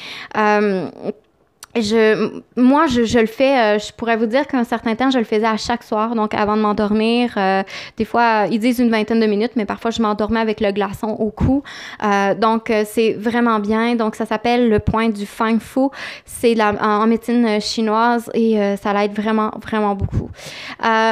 je, 1.81 2.41
moi, 2.57 2.87
je, 2.87 3.19
le 3.19 3.27
fais, 3.27 3.59
euh, 3.59 3.79
je 3.79 3.93
pourrais 3.93 4.17
vous 4.17 4.27
dire 4.27 4.47
qu'un 4.47 4.65
certain 4.65 4.95
temps, 4.95 5.11
je 5.11 5.19
le 5.19 5.25
faisais 5.25 5.47
à 5.47 5.57
chaque 5.57 5.83
soir, 5.83 6.15
donc 6.15 6.35
avant 6.35 6.57
de 6.57 6.63
m'endormir. 6.63 7.33
Euh, 7.37 7.63
des 7.97 8.05
fois, 8.05 8.47
ils 8.51 8.59
disent 8.59 8.79
une 8.79 8.91
vingtaine 8.91 9.21
de 9.21 9.27
minutes, 9.27 9.53
mais 9.57 9.65
parfois, 9.65 9.91
je 9.91 10.01
m'endormais 10.03 10.41
avec 10.41 10.61
le 10.61 10.73
glaçon 10.73 11.09
au 11.09 11.31
cou. 11.31 11.63
Euh, 12.03 12.35
donc, 12.35 12.73
c'est 12.87 13.13
vraiment 13.15 13.59
bien. 13.59 13.95
Donc, 13.95 14.15
ça 14.15 14.27
s'appelle 14.27 14.69
le 14.69 14.79
point 14.79 15.09
du 15.09 15.27
Fang 15.27 15.59
Fu. 15.59 15.89
C'est 16.25 16.57
en, 16.63 17.07
médecine 17.07 17.61
chinoise 17.61 18.31
et 18.35 18.59
ça 18.81 18.93
l'aide 18.93 19.13
vraiment, 19.13 19.51
vraiment 19.61 19.95
beaucoup. 19.95 20.31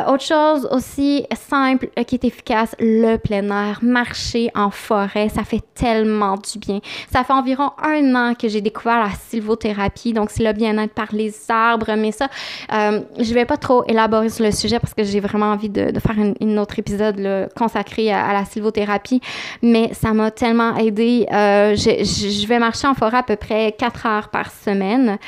autre 0.07 0.25
chose 0.25 0.69
aussi 0.71 1.27
simple 1.49 1.89
qui 2.07 2.15
est 2.15 2.25
efficace, 2.25 2.75
le 2.79 3.17
plein 3.17 3.49
air, 3.49 3.79
marcher 3.83 4.51
en 4.55 4.71
forêt, 4.71 5.29
ça 5.29 5.45
fait 5.45 5.63
tellement 5.75 6.37
du 6.37 6.59
bien. 6.59 6.81
Ça 7.13 7.25
fait 7.25 7.33
environ 7.33 7.71
un 7.83 8.15
an 8.15 8.35
que 8.35 8.49
j'ai 8.49 8.61
découvert 8.61 8.99
la 8.99 9.11
sylvothérapie, 9.29 10.13
donc 10.13 10.31
c'est 10.31 10.43
bien-être 10.59 10.93
par 10.93 11.09
les 11.13 11.33
arbres, 11.49 11.95
mais 11.97 12.13
ça, 12.13 12.29
euh, 12.73 13.01
je 13.19 13.33
vais 13.33 13.47
pas 13.47 13.57
trop 13.57 13.85
élaborer 13.87 14.29
sur 14.29 14.45
le 14.45 14.53
sujet 14.53 14.79
parce 14.79 14.93
que 14.93 15.05
j'ai 15.05 15.21
vraiment 15.21 15.53
envie 15.53 15.71
de, 15.71 15.99
faire 15.99 16.17
une, 16.41 16.59
autre 16.59 16.79
épisode 16.79 17.49
consacré 17.57 18.13
à, 18.13 18.33
la 18.33 18.45
sylvothérapie, 18.45 19.21
mais 19.63 19.95
ça 19.95 20.13
m'a 20.13 20.31
tellement 20.31 20.77
aidé. 20.77 21.27
Euh, 21.33 21.75
je, 21.75 22.47
vais 22.47 22.59
marcher 22.59 22.87
en 22.87 22.95
forêt 22.95 23.19
à 23.19 23.23
peu 23.23 23.37
près 23.37 23.75
quatre 23.79 24.07
heures 24.07 24.29
par 24.29 24.51
semaine. 24.51 25.19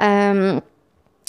Euh, 0.00 0.60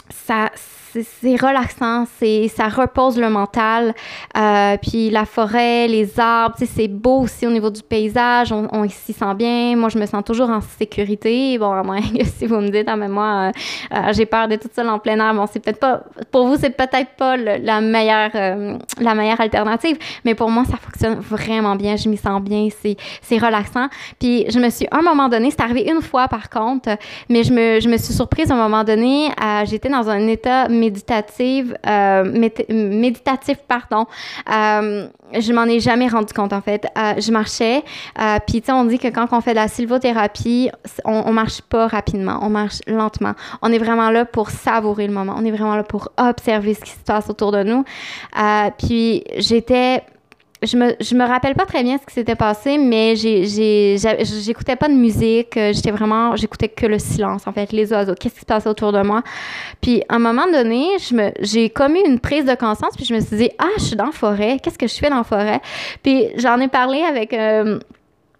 ça 0.09 0.51
c'est 0.91 1.35
relaxant, 1.35 2.05
c'est 2.19 2.47
ça 2.47 2.67
repose 2.67 3.19
le 3.19 3.29
mental. 3.29 3.93
Euh, 4.37 4.77
puis 4.81 5.09
la 5.09 5.25
forêt, 5.25 5.87
les 5.87 6.19
arbres, 6.19 6.55
c'est 6.57 6.87
beau 6.87 7.21
aussi 7.21 7.45
au 7.45 7.51
niveau 7.51 7.69
du 7.69 7.81
paysage. 7.81 8.51
On, 8.51 8.67
on 8.71 8.87
s'y 8.89 9.13
sent 9.13 9.33
bien. 9.35 9.75
Moi, 9.75 9.89
je 9.89 9.97
me 9.97 10.05
sens 10.05 10.23
toujours 10.23 10.49
en 10.49 10.61
sécurité. 10.61 11.57
Bon, 11.57 11.71
à 11.71 11.83
moins 11.83 12.01
que 12.17 12.25
si 12.25 12.45
vous 12.45 12.57
me 12.57 12.69
dites, 12.69 12.87
ah, 12.87 12.95
mais 12.95 13.07
moi, 13.07 13.51
euh, 13.93 13.95
euh, 13.95 14.13
j'ai 14.13 14.25
peur 14.25 14.47
d'être 14.47 14.63
toute 14.63 14.73
seule 14.73 14.89
en 14.89 14.99
plein 14.99 15.19
air. 15.19 15.33
Bon, 15.33 15.45
c'est 15.51 15.59
peut-être 15.59 15.79
pas, 15.79 16.03
pour 16.31 16.47
vous, 16.47 16.55
c'est 16.57 16.75
peut-être 16.75 17.11
pas 17.17 17.37
la 17.37 17.81
meilleure, 17.81 18.31
la 18.99 19.15
meilleure 19.15 19.41
alternative. 19.41 19.97
Mais 20.25 20.35
pour 20.35 20.49
moi, 20.49 20.63
ça 20.65 20.77
fonctionne 20.77 21.15
vraiment 21.19 21.75
bien. 21.75 21.95
Je 21.95 22.09
m'y 22.09 22.17
sens 22.17 22.41
bien. 22.41 22.67
C'est 23.21 23.37
relaxant. 23.37 23.87
Puis 24.19 24.45
je 24.49 24.59
me 24.59 24.69
suis, 24.69 24.87
à 24.91 24.97
un 24.97 25.01
moment 25.01 25.29
donné, 25.29 25.51
c'est 25.51 25.61
arrivé 25.61 25.89
une 25.89 26.01
fois 26.01 26.27
par 26.27 26.49
contre, 26.49 26.89
mais 27.29 27.43
je 27.43 27.53
me, 27.53 27.79
je 27.79 27.89
me 27.89 27.97
suis 27.97 28.13
surprise 28.13 28.51
à 28.51 28.55
un 28.55 28.57
moment 28.57 28.83
donné. 28.83 29.29
j'étais 29.65 29.89
dans 29.89 30.09
un 30.09 30.27
état 30.27 30.67
méditative, 30.77 31.77
euh, 31.85 32.23
méditatif, 32.69 33.57
pardon. 33.67 34.05
Euh, 34.51 35.07
je 35.33 35.53
m'en 35.53 35.65
ai 35.65 35.79
jamais 35.79 36.07
rendu 36.07 36.33
compte, 36.33 36.53
en 36.53 36.61
fait. 36.61 36.87
Euh, 36.97 37.13
je 37.19 37.31
marchais, 37.31 37.83
euh, 38.19 38.37
puis, 38.45 38.61
tu 38.61 38.67
sais, 38.67 38.71
on 38.71 38.85
dit 38.85 38.99
que 38.99 39.07
quand 39.09 39.27
on 39.31 39.41
fait 39.41 39.51
de 39.51 39.57
la 39.57 39.67
sylvothérapie, 39.67 40.69
on, 41.05 41.23
on 41.25 41.33
marche 41.33 41.61
pas 41.61 41.87
rapidement, 41.87 42.39
on 42.41 42.49
marche 42.49 42.79
lentement. 42.87 43.33
On 43.61 43.71
est 43.71 43.77
vraiment 43.77 44.09
là 44.09 44.25
pour 44.25 44.49
savourer 44.49 45.07
le 45.07 45.13
moment. 45.13 45.35
On 45.37 45.45
est 45.45 45.51
vraiment 45.51 45.75
là 45.75 45.83
pour 45.83 46.09
observer 46.17 46.73
ce 46.73 46.81
qui 46.81 46.91
se 46.91 47.03
passe 47.05 47.29
autour 47.29 47.51
de 47.51 47.63
nous. 47.63 47.83
puis, 48.77 49.23
j'étais 49.37 50.03
je 50.63 50.75
me, 50.75 50.95
je 50.99 51.15
me 51.15 51.25
rappelle 51.25 51.53
pas 51.53 51.65
très 51.65 51.83
bien 51.83 51.97
ce 51.97 52.05
qui 52.05 52.13
s'était 52.13 52.35
passé, 52.35 52.77
mais 52.77 53.15
j'écoutais 53.15 54.75
pas 54.75 54.87
de 54.87 54.93
musique. 54.93 55.55
Euh, 55.55 55.71
j'étais 55.73 55.91
vraiment, 55.91 56.35
j'écoutais 56.35 56.69
que 56.69 56.85
le 56.85 56.97
silence, 56.99 57.45
en 57.45 57.53
fait, 57.53 57.71
les 57.71 57.91
oiseaux. 57.91 58.15
Qu'est-ce 58.15 58.35
qui 58.35 58.41
se 58.41 58.45
passait 58.45 58.69
autour 58.69 58.91
de 58.91 59.01
moi? 59.01 59.21
Puis, 59.81 60.01
à 60.09 60.15
un 60.15 60.19
moment 60.19 60.45
donné, 60.51 60.87
j'ai 61.41 61.69
commis 61.69 62.01
une 62.05 62.19
prise 62.19 62.45
de 62.45 62.55
conscience, 62.55 62.95
puis 62.95 63.05
je 63.05 63.13
me 63.13 63.19
suis 63.19 63.37
dit, 63.37 63.51
ah, 63.59 63.67
je 63.77 63.83
suis 63.83 63.95
dans 63.95 64.07
la 64.07 64.11
forêt. 64.11 64.57
Qu'est-ce 64.61 64.77
que 64.77 64.87
je 64.87 64.95
fais 64.95 65.09
dans 65.09 65.17
la 65.17 65.23
forêt? 65.23 65.61
Puis, 66.01 66.27
j'en 66.37 66.59
ai 66.59 66.67
parlé 66.67 67.01
avec, 67.03 67.33
euh, 67.33 67.79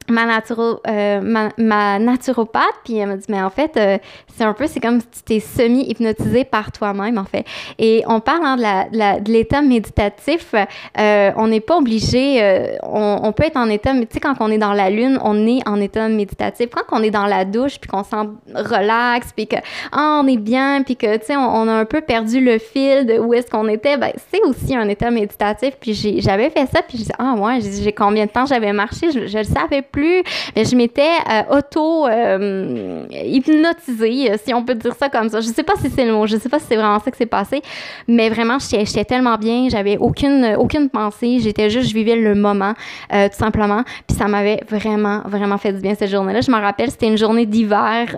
ma, 0.10 0.26
naturo, 0.26 0.80
euh, 0.88 1.50
ma, 1.58 2.00
naturopathe, 2.00 2.64
puis 2.84 2.98
elle 2.98 3.10
m'a 3.10 3.18
dit, 3.18 3.26
mais 3.30 3.42
en 3.42 3.50
fait, 3.50 3.76
euh, 3.78 3.98
c'est 4.36 4.44
un 4.44 4.54
peu, 4.54 4.68
c'est 4.68 4.80
comme 4.80 5.02
si 5.02 5.08
tu 5.08 5.22
t'es 5.24 5.40
semi-hypnotisé 5.40 6.46
par 6.46 6.72
toi-même, 6.72 7.18
en 7.18 7.26
fait. 7.26 7.46
Et 7.78 8.04
on 8.08 8.20
parle 8.20 8.46
hein, 8.46 8.56
de, 8.92 9.32
l'état 9.32 9.62
méditatif, 9.62 10.54
euh, 10.98 11.32
on 11.36 11.48
n'est 11.48 11.60
pas 11.60 11.78
obligé, 11.78 12.78
on, 12.84 13.32
peut 13.34 13.44
être 13.44 13.58
en 13.58 13.70
état, 13.70 13.94
mais 13.94 14.06
tu 14.06 14.14
sais, 14.14 14.20
quand 14.20 14.36
on 14.40 14.50
est 14.50 14.58
dans 14.58 14.74
la 14.74 14.90
lune, 14.90 15.20
on 15.24 15.46
est 15.46 15.68
en 15.68 15.80
état 15.82 16.08
méditatif. 16.08 16.70
Quand 16.70 16.98
on 16.98 17.04
est 17.04 17.12
dans 17.12 17.26
la 17.26 17.46
douche, 17.46 17.80
puis 17.80 17.90
qu'on 17.90 18.04
sent 18.04 18.30
relax, 18.54 19.32
puis 19.36 19.48
que, 19.48 19.58
ah, 19.92 20.22
on 20.24 20.28
est 20.28 20.38
bien, 20.38 20.84
puis 20.84 20.96
que, 20.96 21.18
tu 21.18 21.26
sais, 21.28 21.36
on, 21.36 21.68
a 21.68 21.74
un 21.74 21.86
peu 21.86 22.02
perdu 22.02 22.40
le 22.40 22.58
fil 22.58 23.06
de 23.06 23.20
où 23.20 23.34
est-ce 23.34 23.50
qu'on 23.50 23.68
était, 23.68 23.98
ben, 23.98 24.12
c'est 24.32 24.42
aussi 24.44 24.76
un 24.76 24.88
état 24.88 25.12
méditatif. 25.12 25.76
Puis 25.80 25.94
j'avais 26.22 26.50
fait 26.50 26.66
ça, 26.68 26.82
puis 26.82 26.98
je 26.98 27.04
dis, 27.04 27.12
ah, 27.20 27.36
ouais, 27.38 27.60
j'ai 27.62 27.92
combien 27.92 28.26
de 28.26 28.32
temps 28.32 28.46
j'avais 28.46 28.74
marché, 28.74 29.12
je, 29.12 29.28
je 29.28 29.38
le 29.40 29.44
savais 29.44 29.82
plus 29.82 29.97
mais 29.98 30.24
je 30.66 30.76
m'étais 30.76 31.02
euh, 31.02 31.58
auto-hypnotisée, 31.58 34.32
euh, 34.32 34.38
si 34.44 34.54
on 34.54 34.64
peut 34.64 34.76
dire 34.76 34.94
ça 34.96 35.10
comme 35.10 35.30
ça. 35.30 35.42
Je 35.42 35.48
sais 35.48 35.64
pas 35.64 35.74
si 35.82 35.90
c'est 35.90 36.06
le 36.06 36.14
mot, 36.14 36.28
je 36.28 36.38
sais 36.38 36.50
pas 36.50 36.60
si 36.60 36.66
c'est 36.70 36.76
vraiment 36.76 37.00
ça 37.00 37.10
que 37.12 37.18
c'est 37.18 37.26
passé, 37.26 37.62
mais 38.08 38.30
vraiment, 38.30 38.58
j'étais 38.60 39.06
tellement 39.06 39.38
bien, 39.38 39.70
j'avais 39.70 39.98
aucune, 39.98 40.56
aucune 40.58 40.90
pensée, 40.90 41.40
j'étais 41.40 41.70
juste, 41.70 41.90
je 41.90 41.94
vivais 41.94 42.16
le 42.16 42.34
moment, 42.36 42.74
euh, 43.14 43.30
tout 43.30 43.38
simplement, 43.38 43.84
puis 44.08 44.18
ça 44.18 44.28
m'avait 44.28 44.62
vraiment, 44.70 45.22
vraiment 45.26 45.58
fait 45.58 45.74
du 45.74 45.82
bien 45.82 45.96
cette 45.96 46.12
journée-là. 46.12 46.42
Je 46.42 46.52
me 46.52 46.58
rappelle, 46.58 46.92
c'était 46.92 47.08
une 47.08 47.18
journée 47.18 47.46
d'hiver, 47.46 48.18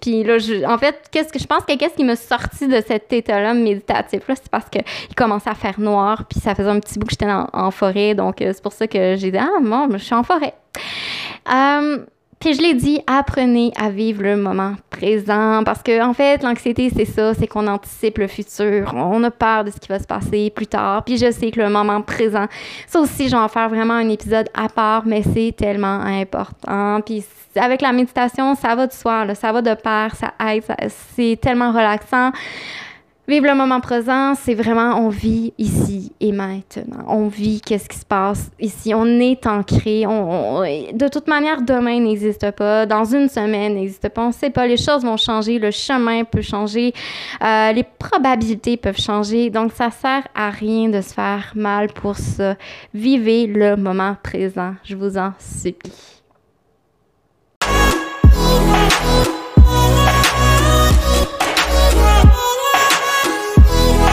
puis 0.00 0.24
là, 0.24 0.36
en 0.68 0.78
fait, 0.78 0.96
qu'est-ce 1.10 1.32
que 1.32 1.38
je 1.38 1.46
pense 1.46 1.64
que 1.64 1.76
qu'est-ce 1.76 1.96
qui 1.96 2.04
m'a 2.04 2.16
sorti 2.16 2.68
de 2.68 2.82
cet 2.86 3.10
état-là 3.12 3.54
méditatif-là, 3.54 4.34
c'est 4.36 4.50
parce 4.50 4.68
qu'il 4.68 4.84
commençait 5.16 5.50
à 5.50 5.54
faire 5.54 5.80
noir, 5.80 6.24
puis 6.28 6.38
ça 6.40 6.54
faisait 6.54 6.70
un 6.70 6.80
petit 6.80 6.98
bout 6.98 7.06
que 7.06 7.12
j'étais 7.12 7.30
en, 7.30 7.48
en, 7.52 7.70
forêt, 7.70 8.14
donc 8.14 8.36
c'est 8.38 8.62
pour 8.62 8.72
ça 8.72 8.86
que 8.86 9.16
j'ai 9.16 9.30
dit, 9.30 9.38
ah, 9.38 9.60
moi, 9.60 9.86
je 9.92 9.98
suis 9.98 10.14
en 10.14 10.22
forêt. 10.22 10.54
Euh, 11.52 11.98
Puis 12.38 12.54
je 12.54 12.62
l'ai 12.62 12.72
dit, 12.72 13.00
apprenez 13.06 13.70
à 13.76 13.90
vivre 13.90 14.22
le 14.22 14.36
moment 14.36 14.74
présent 14.88 15.62
parce 15.62 15.82
que 15.82 16.02
en 16.02 16.14
fait, 16.14 16.42
l'anxiété, 16.42 16.90
c'est 16.94 17.04
ça, 17.04 17.34
c'est 17.34 17.46
qu'on 17.46 17.66
anticipe 17.66 18.16
le 18.16 18.28
futur, 18.28 18.94
on 18.94 19.22
a 19.24 19.30
peur 19.30 19.64
de 19.64 19.70
ce 19.70 19.78
qui 19.78 19.88
va 19.88 19.98
se 19.98 20.06
passer 20.06 20.50
plus 20.50 20.66
tard. 20.66 21.04
Puis 21.04 21.18
je 21.18 21.30
sais 21.30 21.50
que 21.50 21.60
le 21.60 21.68
moment 21.68 22.00
présent, 22.00 22.46
ça 22.86 23.00
aussi, 23.00 23.26
je 23.28 23.32
vais 23.32 23.42
en 23.42 23.48
faire 23.48 23.68
vraiment 23.68 23.94
un 23.94 24.08
épisode 24.08 24.48
à 24.54 24.68
part, 24.70 25.02
mais 25.04 25.22
c'est 25.22 25.54
tellement 25.54 26.00
important. 26.00 27.02
Puis 27.04 27.24
avec 27.56 27.82
la 27.82 27.92
méditation, 27.92 28.54
ça 28.54 28.74
va 28.74 28.86
de 28.86 28.92
soi, 28.92 29.34
ça 29.34 29.52
va 29.52 29.60
de 29.60 29.74
pair, 29.74 30.14
ça 30.14 30.32
aide, 30.48 30.64
c'est 31.14 31.38
tellement 31.42 31.72
relaxant. 31.72 32.30
Vivre 33.30 33.46
le 33.46 33.54
moment 33.54 33.78
présent, 33.78 34.34
c'est 34.34 34.54
vraiment 34.54 34.96
on 35.06 35.08
vit 35.08 35.52
ici 35.56 36.10
et 36.18 36.32
maintenant. 36.32 37.04
On 37.06 37.28
vit 37.28 37.60
qu'est-ce 37.60 37.88
qui 37.88 37.96
se 37.96 38.04
passe 38.04 38.50
ici. 38.58 38.92
On 38.92 39.06
est 39.20 39.46
ancré. 39.46 40.04
On, 40.04 40.62
de 40.62 41.06
toute 41.06 41.28
manière, 41.28 41.62
demain 41.62 42.00
n'existe 42.00 42.50
pas. 42.50 42.86
Dans 42.86 43.04
une 43.04 43.28
semaine 43.28 43.76
n'existe 43.76 44.08
pas. 44.08 44.24
On 44.24 44.28
ne 44.28 44.32
sait 44.32 44.50
pas. 44.50 44.66
Les 44.66 44.76
choses 44.76 45.04
vont 45.04 45.16
changer. 45.16 45.60
Le 45.60 45.70
chemin 45.70 46.24
peut 46.24 46.42
changer. 46.42 46.92
Euh, 47.40 47.70
les 47.70 47.84
probabilités 47.84 48.76
peuvent 48.76 49.00
changer. 49.00 49.48
Donc, 49.48 49.70
ça 49.74 49.92
sert 49.92 50.26
à 50.34 50.50
rien 50.50 50.88
de 50.88 51.00
se 51.00 51.14
faire 51.14 51.52
mal 51.54 51.86
pour 51.92 52.16
ça. 52.16 52.56
Vivez 52.92 53.46
le 53.46 53.76
moment 53.76 54.16
présent. 54.20 54.74
Je 54.82 54.96
vous 54.96 55.16
en 55.16 55.34
supplie. 55.38 56.19